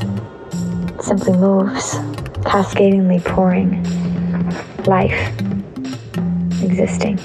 [0.88, 1.98] it simply moves,
[2.46, 3.84] cascadingly pouring
[4.86, 5.38] life,
[6.62, 7.18] existing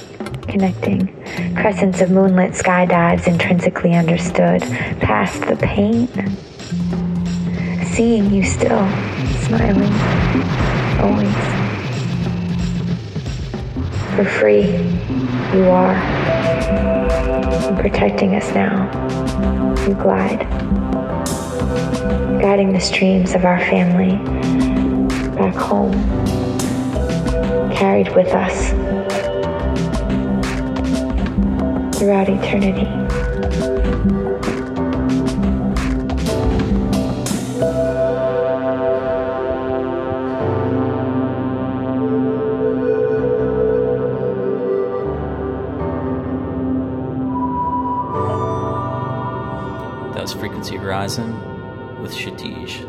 [0.49, 1.18] connecting.
[1.59, 4.61] Crescents of moonlit skydives intrinsically understood.
[5.01, 6.07] Past the pain.
[7.83, 8.87] Seeing you still,
[9.41, 9.91] smiling,
[11.01, 11.35] always.
[14.15, 14.67] For free,
[15.53, 15.95] you are.
[17.65, 18.89] And protecting us now,
[19.85, 20.47] you glide.
[22.41, 24.15] Guiding the streams of our family
[25.35, 25.91] back home.
[27.69, 28.71] Carried with us
[31.99, 32.85] throughout eternity.
[50.13, 51.33] That was Frequency Horizon
[52.01, 52.87] with Kshitij.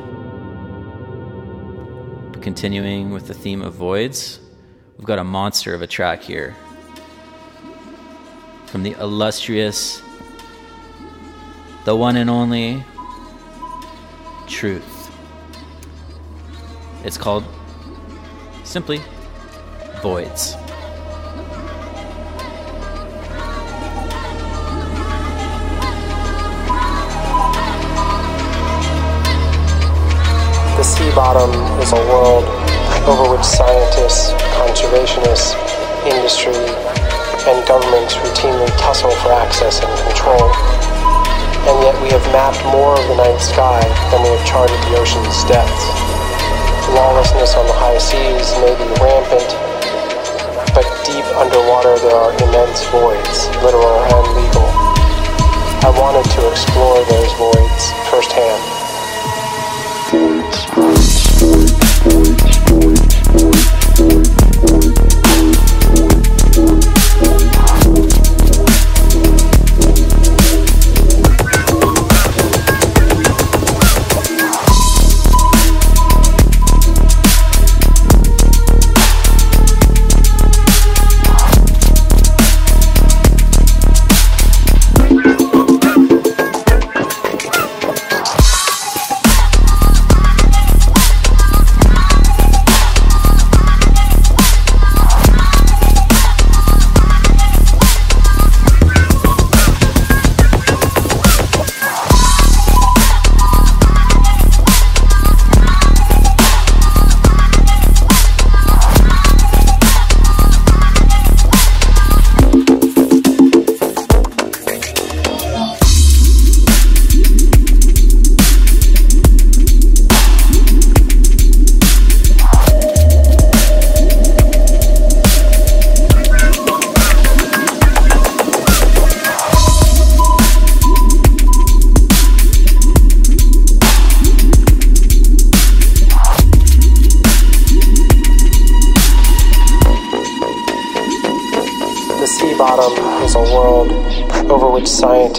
[2.41, 4.39] Continuing with the theme of voids,
[4.97, 6.55] we've got a monster of a track here.
[8.71, 10.01] From the illustrious,
[11.85, 12.85] the one and only
[14.47, 15.11] Truth.
[17.05, 17.45] It's called
[18.63, 19.01] simply
[20.03, 20.55] Voids.
[30.77, 32.45] The sea bottom is a world
[33.09, 35.57] over which scientists, conservationists,
[36.07, 40.51] industry, and governments routinely tussle for access and control.
[41.69, 43.81] And yet we have mapped more of the night sky
[44.11, 45.85] than we have charted the ocean's depths.
[46.93, 49.49] Lawlessness on the high seas may be rampant,
[50.75, 54.67] but deep underwater there are immense voids, literal and legal.
[55.87, 58.80] I wanted to explore those voids firsthand.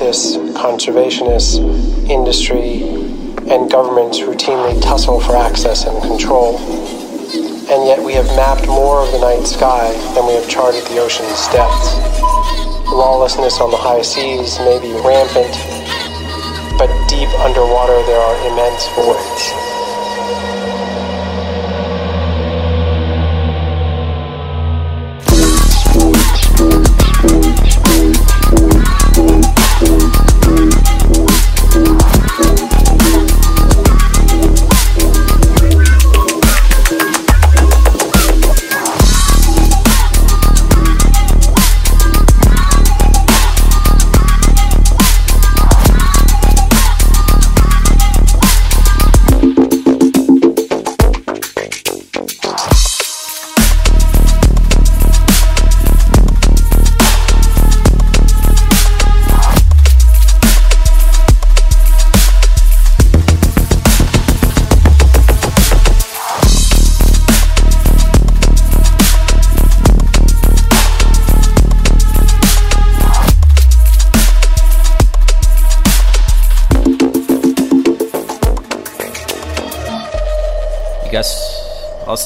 [0.01, 2.81] Scientists, conservationists, industry,
[3.53, 6.57] and governments routinely tussle for access and control.
[7.69, 10.97] And yet we have mapped more of the night sky than we have charted the
[10.97, 11.93] ocean's depths.
[12.89, 15.53] Lawlessness on the high seas may be rampant,
[16.79, 19.60] but deep underwater there are immense voids.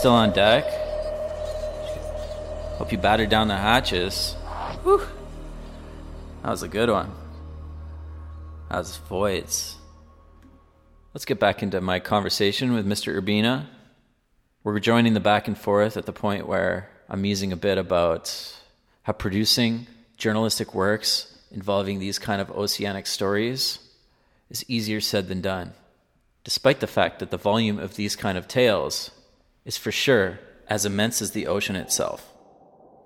[0.05, 0.65] Still on deck?
[2.77, 4.33] Hope you battered down the hatches.
[4.83, 5.01] Whew.
[6.43, 7.11] That was a good one.
[8.69, 9.77] That was voids.
[11.15, 13.19] Let's get back into my conversation with Mr.
[13.19, 13.65] Urbina.
[14.63, 18.31] We're joining the back and forth at the point where I'm musing a bit about
[19.01, 19.87] how producing
[20.17, 23.79] journalistic works involving these kind of oceanic stories
[24.51, 25.73] is easier said than done
[26.43, 29.09] despite the fact that the volume of these kind of tales
[29.65, 30.39] is for sure
[30.69, 32.31] as immense as the ocean itself.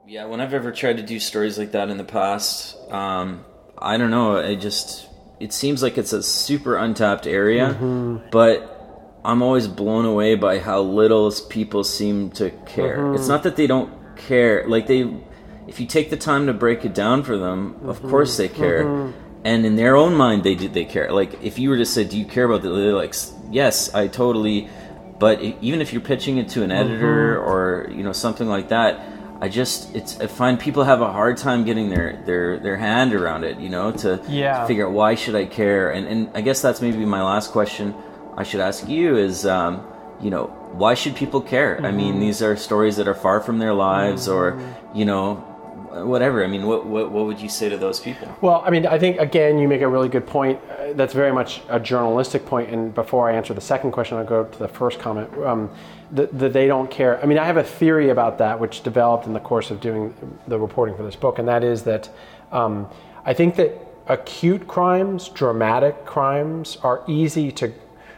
[0.07, 3.45] Yeah, when I've ever tried to do stories like that in the past, um,
[3.77, 5.07] I don't know, It just
[5.39, 8.29] it seems like it's a super untapped area, Mhm.
[8.29, 8.75] but
[9.23, 12.97] I'm always blown away by how little people seem to care.
[12.97, 13.15] Mhm.
[13.15, 15.07] It's not that they don't care, like they
[15.67, 18.09] if you take the time to break it down for them, of Mhm.
[18.09, 19.13] course they care Mhm.
[19.45, 22.03] and in their own mind they did they care like if you were to say
[22.03, 23.13] do you care about the they're like
[23.51, 24.67] yes i totally
[25.19, 27.47] but even if you're pitching it to an editor Mhm.
[27.47, 28.99] or you know something like that
[29.41, 33.13] I just it's I find people have a hard time getting their their their hand
[33.13, 34.59] around it, you know, to, Yeah.
[34.61, 37.51] to figure out why should I care, and and I guess that's maybe my last
[37.53, 37.93] question
[38.35, 39.79] I should ask you is, um,
[40.21, 41.79] you know, why should people care?
[41.89, 42.19] I mean, Mhm.
[42.19, 44.57] these are stories that are far from their lives, or
[44.93, 45.41] you know,
[45.91, 46.43] whatever.
[46.43, 48.35] I mean, what what what would you say to those people?
[48.41, 50.59] Well, I mean, I think again, you make a really good point.
[50.69, 52.69] Uh, that's very much a journalistic point.
[52.69, 55.31] And before I answer the second question, I'll go to the first comment.
[55.37, 55.69] Um,
[56.11, 57.21] that, they don't care.
[57.21, 60.13] I mean, I have a theory about that, which developed in the course of doing
[60.47, 62.09] the reporting for this book, and that is that
[62.51, 62.87] um,
[63.25, 67.71] I think that acute crimes, dramatic crimes, are easy to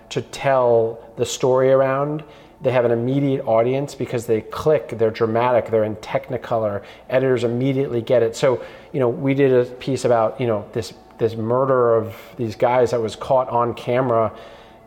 [0.10, 2.24] to tell the story around.
[2.62, 6.84] They have an immediate audience because they click, they're dramatic, they're in technicolor.
[7.10, 8.36] Editors immediately get it.
[8.36, 8.64] So,
[8.94, 12.92] you know, we did a piece about, you know, this this murder of these guys
[12.92, 14.34] that was caught on camera.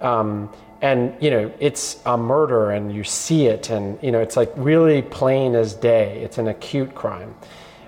[0.00, 0.50] Um,
[0.84, 4.52] and you know it's a murder and you see it and you know it's like
[4.56, 7.34] really plain as day it's an acute crime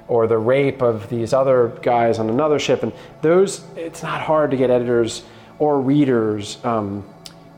[0.09, 4.51] or the rape of these other guys on another ship and those it's not hard
[4.51, 5.25] to get editors
[5.59, 7.05] or readers um,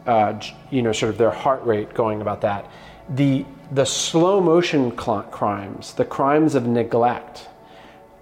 [0.09, 0.41] uh,
[0.71, 2.69] you know sort of their heart rate going about that
[3.11, 7.49] the the slow motion cl- crimes the crimes of neglect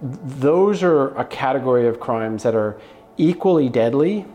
[0.01, 2.79] those are a category of crimes that are
[3.17, 4.25] equally deadly,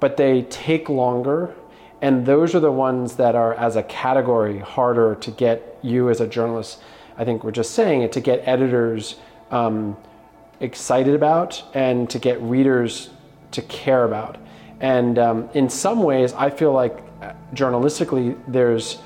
[0.00, 1.54] but they take longer.
[2.00, 6.20] And those are the ones that are, as a category, harder to get you as
[6.20, 6.80] a journalist.
[7.16, 9.16] I think we're just saying it to get editors
[9.50, 9.96] um,
[10.60, 13.10] excited about and to get readers
[13.50, 14.38] to care about.
[14.80, 18.98] And um, in some ways, I feel like uh, journalistically, there's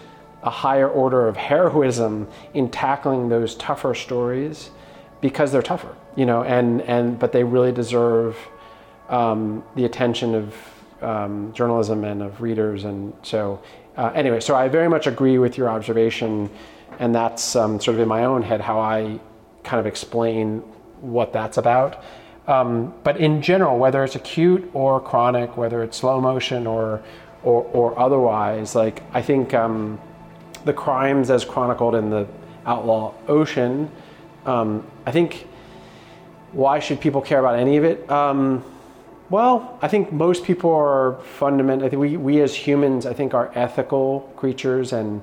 [0.42, 4.70] a higher order of heroism in tackling those tougher stories
[5.20, 8.36] because they're tougher, you know, and, and but they really deserve
[9.08, 10.54] um, the attention of
[11.00, 12.84] um, journalism and of readers.
[12.84, 13.62] And so,
[13.96, 16.50] uh, anyway, so I very much agree with your observation,
[16.98, 19.20] and that's um, sort of in my own head how I
[19.62, 20.58] kind of explain
[21.00, 22.02] what that's about.
[22.48, 27.02] Um, but in general, whether it's acute or chronic, whether it's slow motion or
[27.42, 30.00] or, or otherwise, like I think um,
[30.64, 32.26] the crimes as chronicled in the
[32.66, 33.90] Outlaw Ocean,
[34.46, 35.48] um, I think
[36.52, 38.08] why should people care about any of it?
[38.10, 38.62] Um,
[39.30, 41.86] well, I think most people are fundamental.
[41.86, 45.22] I think we, we as humans, I think, are ethical creatures, and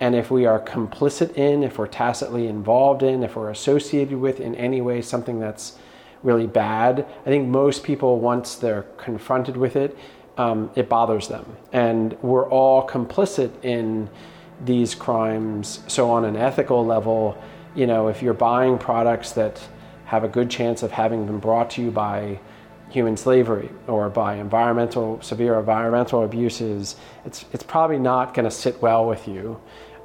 [0.00, 4.40] and if we are complicit in, if we're tacitly involved in, if we're associated with
[4.40, 5.76] in any way something that's
[6.22, 9.96] really bad, I think most people, once they're confronted with it,
[10.36, 14.08] um, it bothers them, and we're all complicit in
[14.64, 15.80] these crimes.
[15.86, 17.36] So on an ethical level,
[17.74, 19.60] you know, if you're buying products that
[20.06, 22.40] have a good chance of having been brought to you by
[22.90, 28.80] human slavery or by environmental severe environmental abuses, it's it's probably not going to sit
[28.82, 29.60] well with you.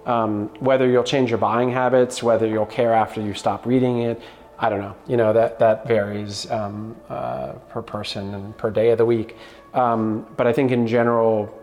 [0.05, 4.21] Um, whether you'll change your buying habits, whether you'll care after you stop reading it,
[4.57, 4.95] I don't know.
[5.07, 9.35] You know that that varies um, uh, per person and per day of the week.
[9.73, 11.53] Um, but I think in general,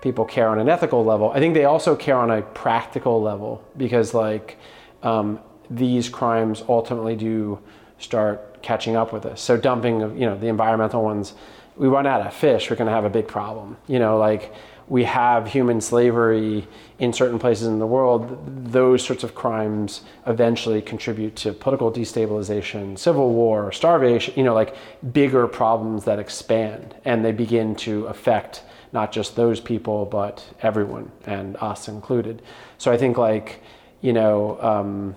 [0.00, 1.30] people care on an ethical level.
[1.30, 4.58] I think they also care on a practical level because like
[5.02, 5.38] um,
[5.70, 7.60] these crimes ultimately do
[7.98, 9.40] start catching up with us.
[9.40, 11.34] So dumping you know the environmental ones,
[11.76, 13.76] we run out of fish, we're going to have a big problem.
[13.86, 14.52] You know, like
[14.92, 18.38] we have human slavery in certain places in the world.
[18.70, 24.34] Those sorts of crimes eventually contribute to political destabilization, civil war, starvation.
[24.36, 24.76] You know, like
[25.14, 31.10] bigger problems that expand and they begin to affect not just those people but everyone
[31.24, 32.42] and us included.
[32.76, 33.62] So I think like
[34.02, 35.16] you know um,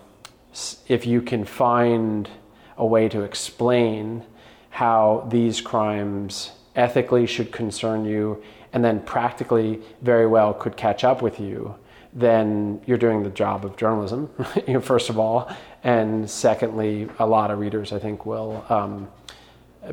[0.87, 2.29] if you can find
[2.77, 4.23] a way to explain
[4.69, 8.41] how these crimes ethically should concern you
[8.75, 11.73] and then practically very well could catch up with you,
[12.13, 14.29] then you're doing the job of journalism,
[14.67, 15.49] you know, first of all.
[15.83, 19.07] And secondly, a lot of readers, I think, will um,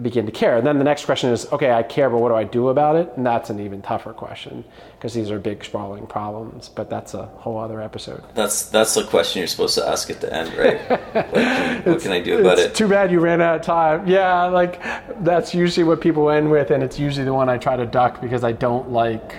[0.01, 0.57] begin to care.
[0.57, 2.97] And then the next question is okay, I care, but what do I do about
[2.97, 3.13] it?
[3.17, 4.65] And that's an even tougher question
[4.97, 6.69] because these are big, sprawling problems.
[6.69, 8.23] But that's a whole other episode.
[8.35, 10.81] That's that's the question you're supposed to ask at the end, right?
[11.87, 12.75] what can I do about it's it?
[12.75, 14.07] too bad you ran out of time.
[14.07, 14.83] Yeah, like
[15.23, 18.21] that's usually what people end with, and it's usually the one I try to duck
[18.21, 19.37] because I don't like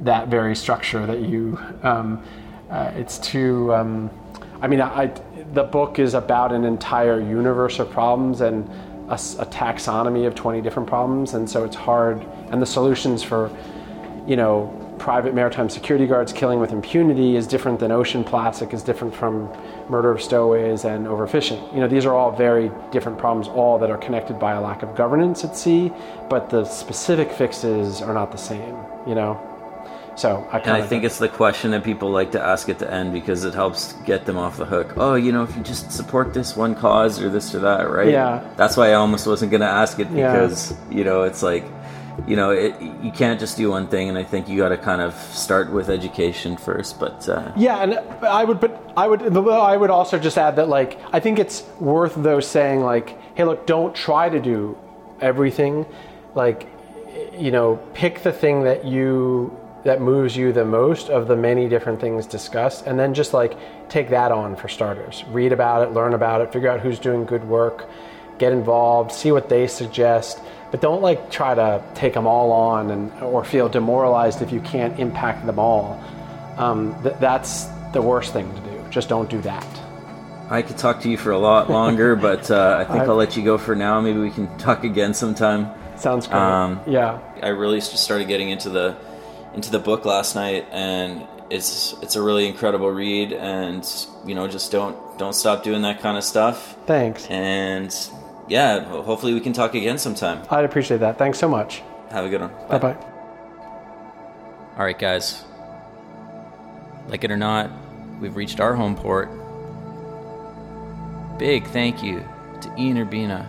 [0.00, 1.58] that very structure that you.
[1.82, 2.22] Um,
[2.70, 3.72] uh, it's too.
[3.74, 4.10] Um,
[4.62, 5.06] I mean, I,
[5.54, 8.68] the book is about an entire universe of problems and
[9.10, 12.24] a, a taxonomy of 20 different problems, and so it's hard.
[12.50, 13.50] And the solutions for,
[14.26, 18.82] you know, private maritime security guards killing with impunity is different than ocean plastic, is
[18.82, 19.50] different from
[19.88, 21.72] murder of stowaways and overfishing.
[21.74, 24.82] You know, these are all very different problems, all that are connected by a lack
[24.82, 25.90] of governance at sea,
[26.28, 28.76] but the specific fixes are not the same,
[29.06, 29.49] you know?
[30.20, 32.68] So I kind And I of think it's the question that people like to ask
[32.68, 34.92] at the end because it helps get them off the hook.
[34.98, 38.10] Oh, you know, if you just support this one cause or this or that, right?
[38.10, 38.46] Yeah.
[38.58, 40.32] That's why I almost wasn't going to ask it Yeah.
[40.32, 41.64] because, you know, it's like,
[42.26, 44.10] you know, it, you can't just do one thing.
[44.10, 47.00] And I think you got to kind of start with education first.
[47.00, 50.68] But uh, Yeah, and I would, but I would, I would also just add that,
[50.68, 54.76] like, I think it's worth though saying, like, hey, look, don't try to do
[55.22, 55.86] everything.
[56.34, 56.68] Like,
[57.38, 61.68] you know, pick the thing that you that moves you the most of the many
[61.68, 63.56] different things discussed, and then just like
[63.88, 65.24] take that on for starters.
[65.28, 67.88] Read about it, learn about it, figure out who's doing good work,
[68.38, 70.40] get involved, see what they suggest.
[70.70, 74.60] But don't like try to take them all on and or feel demoralized if you
[74.60, 76.00] can't impact them all
[76.58, 78.84] um, th- that's the worst thing to do.
[78.90, 79.66] Just don't do that.
[80.50, 83.14] I could talk to you for a lot longer, but uh, I think I- I'll
[83.16, 84.00] let you go for now.
[84.00, 85.68] Maybe we can talk again sometime.
[85.96, 86.38] Sounds great.
[86.38, 87.18] Um, yeah.
[87.42, 88.96] I really just started getting into the
[89.54, 93.32] into the book last night, and it's it's a really incredible read.
[93.32, 93.86] And
[94.24, 96.76] you know, just don't don't stop doing that kind of stuff.
[96.86, 97.26] Thanks.
[97.28, 97.94] And
[98.48, 100.42] yeah, hopefully we can talk again sometime.
[100.50, 101.18] I'd appreciate that.
[101.18, 101.82] Thanks so much.
[102.10, 102.50] Have a good one.
[102.68, 102.96] Bye bye.
[104.76, 105.44] All right, guys.
[107.08, 107.70] Like it or not,
[108.20, 109.30] we've reached our home port.
[111.38, 112.24] Big thank you
[112.60, 113.46] to Ian Urbina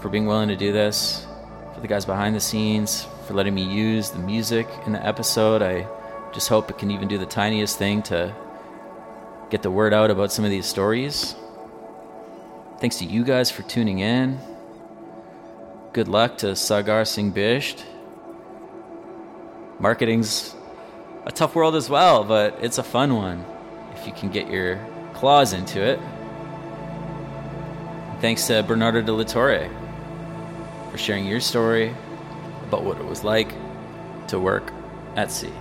[0.00, 1.26] for being willing to do this,
[1.74, 5.62] for the guys behind the scenes, for letting me use the music in the episode.
[5.62, 5.86] I
[6.32, 8.34] just hope it can even do the tiniest thing to
[9.50, 11.36] get the word out about some of these stories.
[12.80, 14.40] Thanks to you guys for tuning in.
[15.92, 17.84] Good luck to Sagar Singh Bisht.
[19.78, 20.52] Marketing's
[21.24, 23.44] a tough world as well, but it's a fun one
[23.94, 24.84] if you can get your
[25.14, 26.00] claws into it.
[28.20, 29.70] Thanks to Bernardo de la Torre
[30.90, 31.94] for sharing your story
[32.70, 33.52] about what it was like
[34.28, 34.72] to work
[35.16, 35.52] at sea.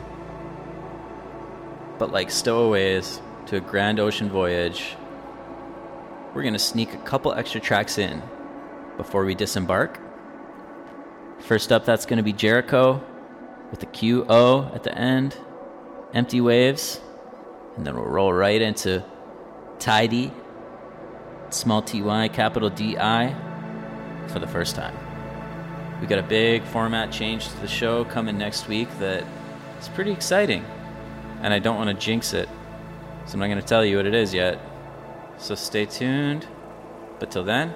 [1.97, 4.95] But like stowaways to a grand ocean voyage,
[6.35, 8.21] we're going to sneak a couple extra tracks in
[8.95, 9.99] before we disembark.
[11.39, 13.03] First up, that's going to be Jericho
[13.71, 15.35] with the QO at the end,
[16.13, 17.01] Empty Waves,
[17.75, 19.03] and then we'll roll right into
[19.79, 20.31] tyDi,
[21.49, 23.35] small ty, capital DI,
[24.27, 25.08] for the first time.
[26.01, 29.25] We got a big format change to the show coming next week that
[29.81, 30.63] is pretty exciting,
[31.41, 32.47] and I don't want to jinx it,
[33.25, 34.59] so I'm not going to tell you what it is yet.
[35.37, 36.47] So stay tuned.
[37.19, 37.73] But till then,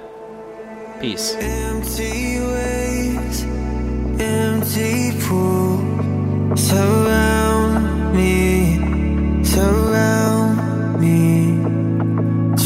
[1.02, 1.36] peace.
[1.36, 3.44] Empty waves,
[4.22, 11.60] empty pools surround me, surround me.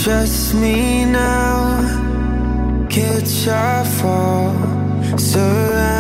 [0.03, 4.86] Trust me now, catch our fall.
[5.15, 5.96] Surround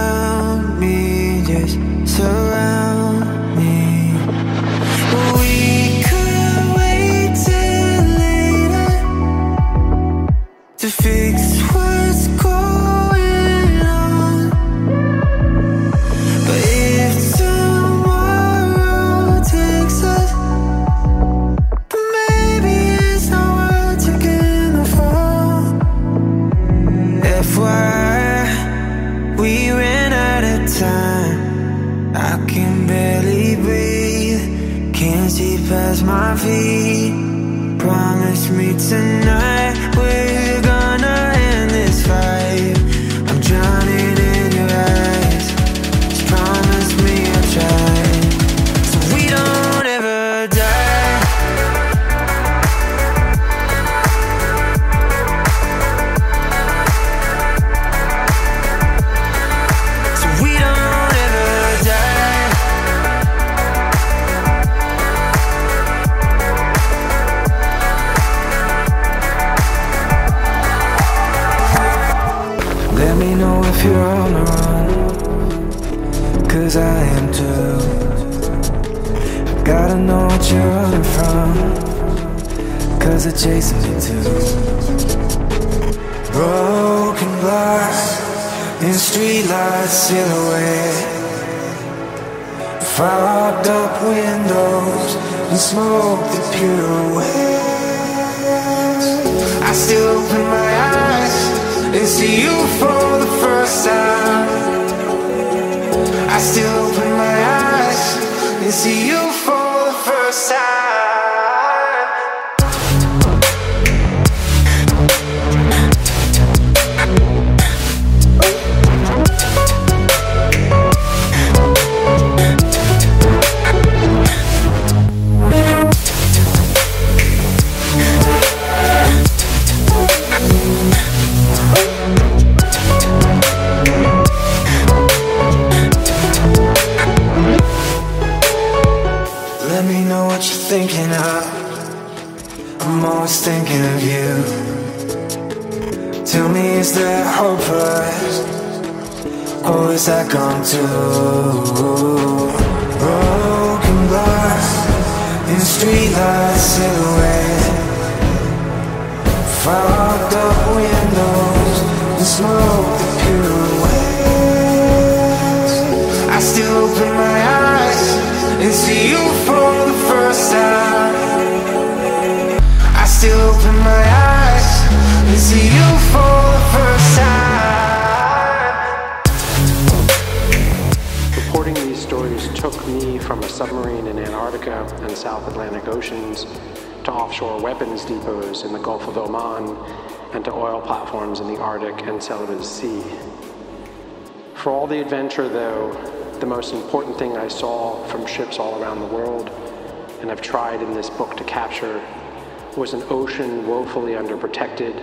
[202.77, 204.95] was an ocean woefully underprotected,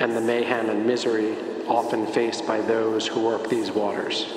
[0.00, 1.36] and the mayhem and misery
[1.68, 4.34] often faced by those who work these waters.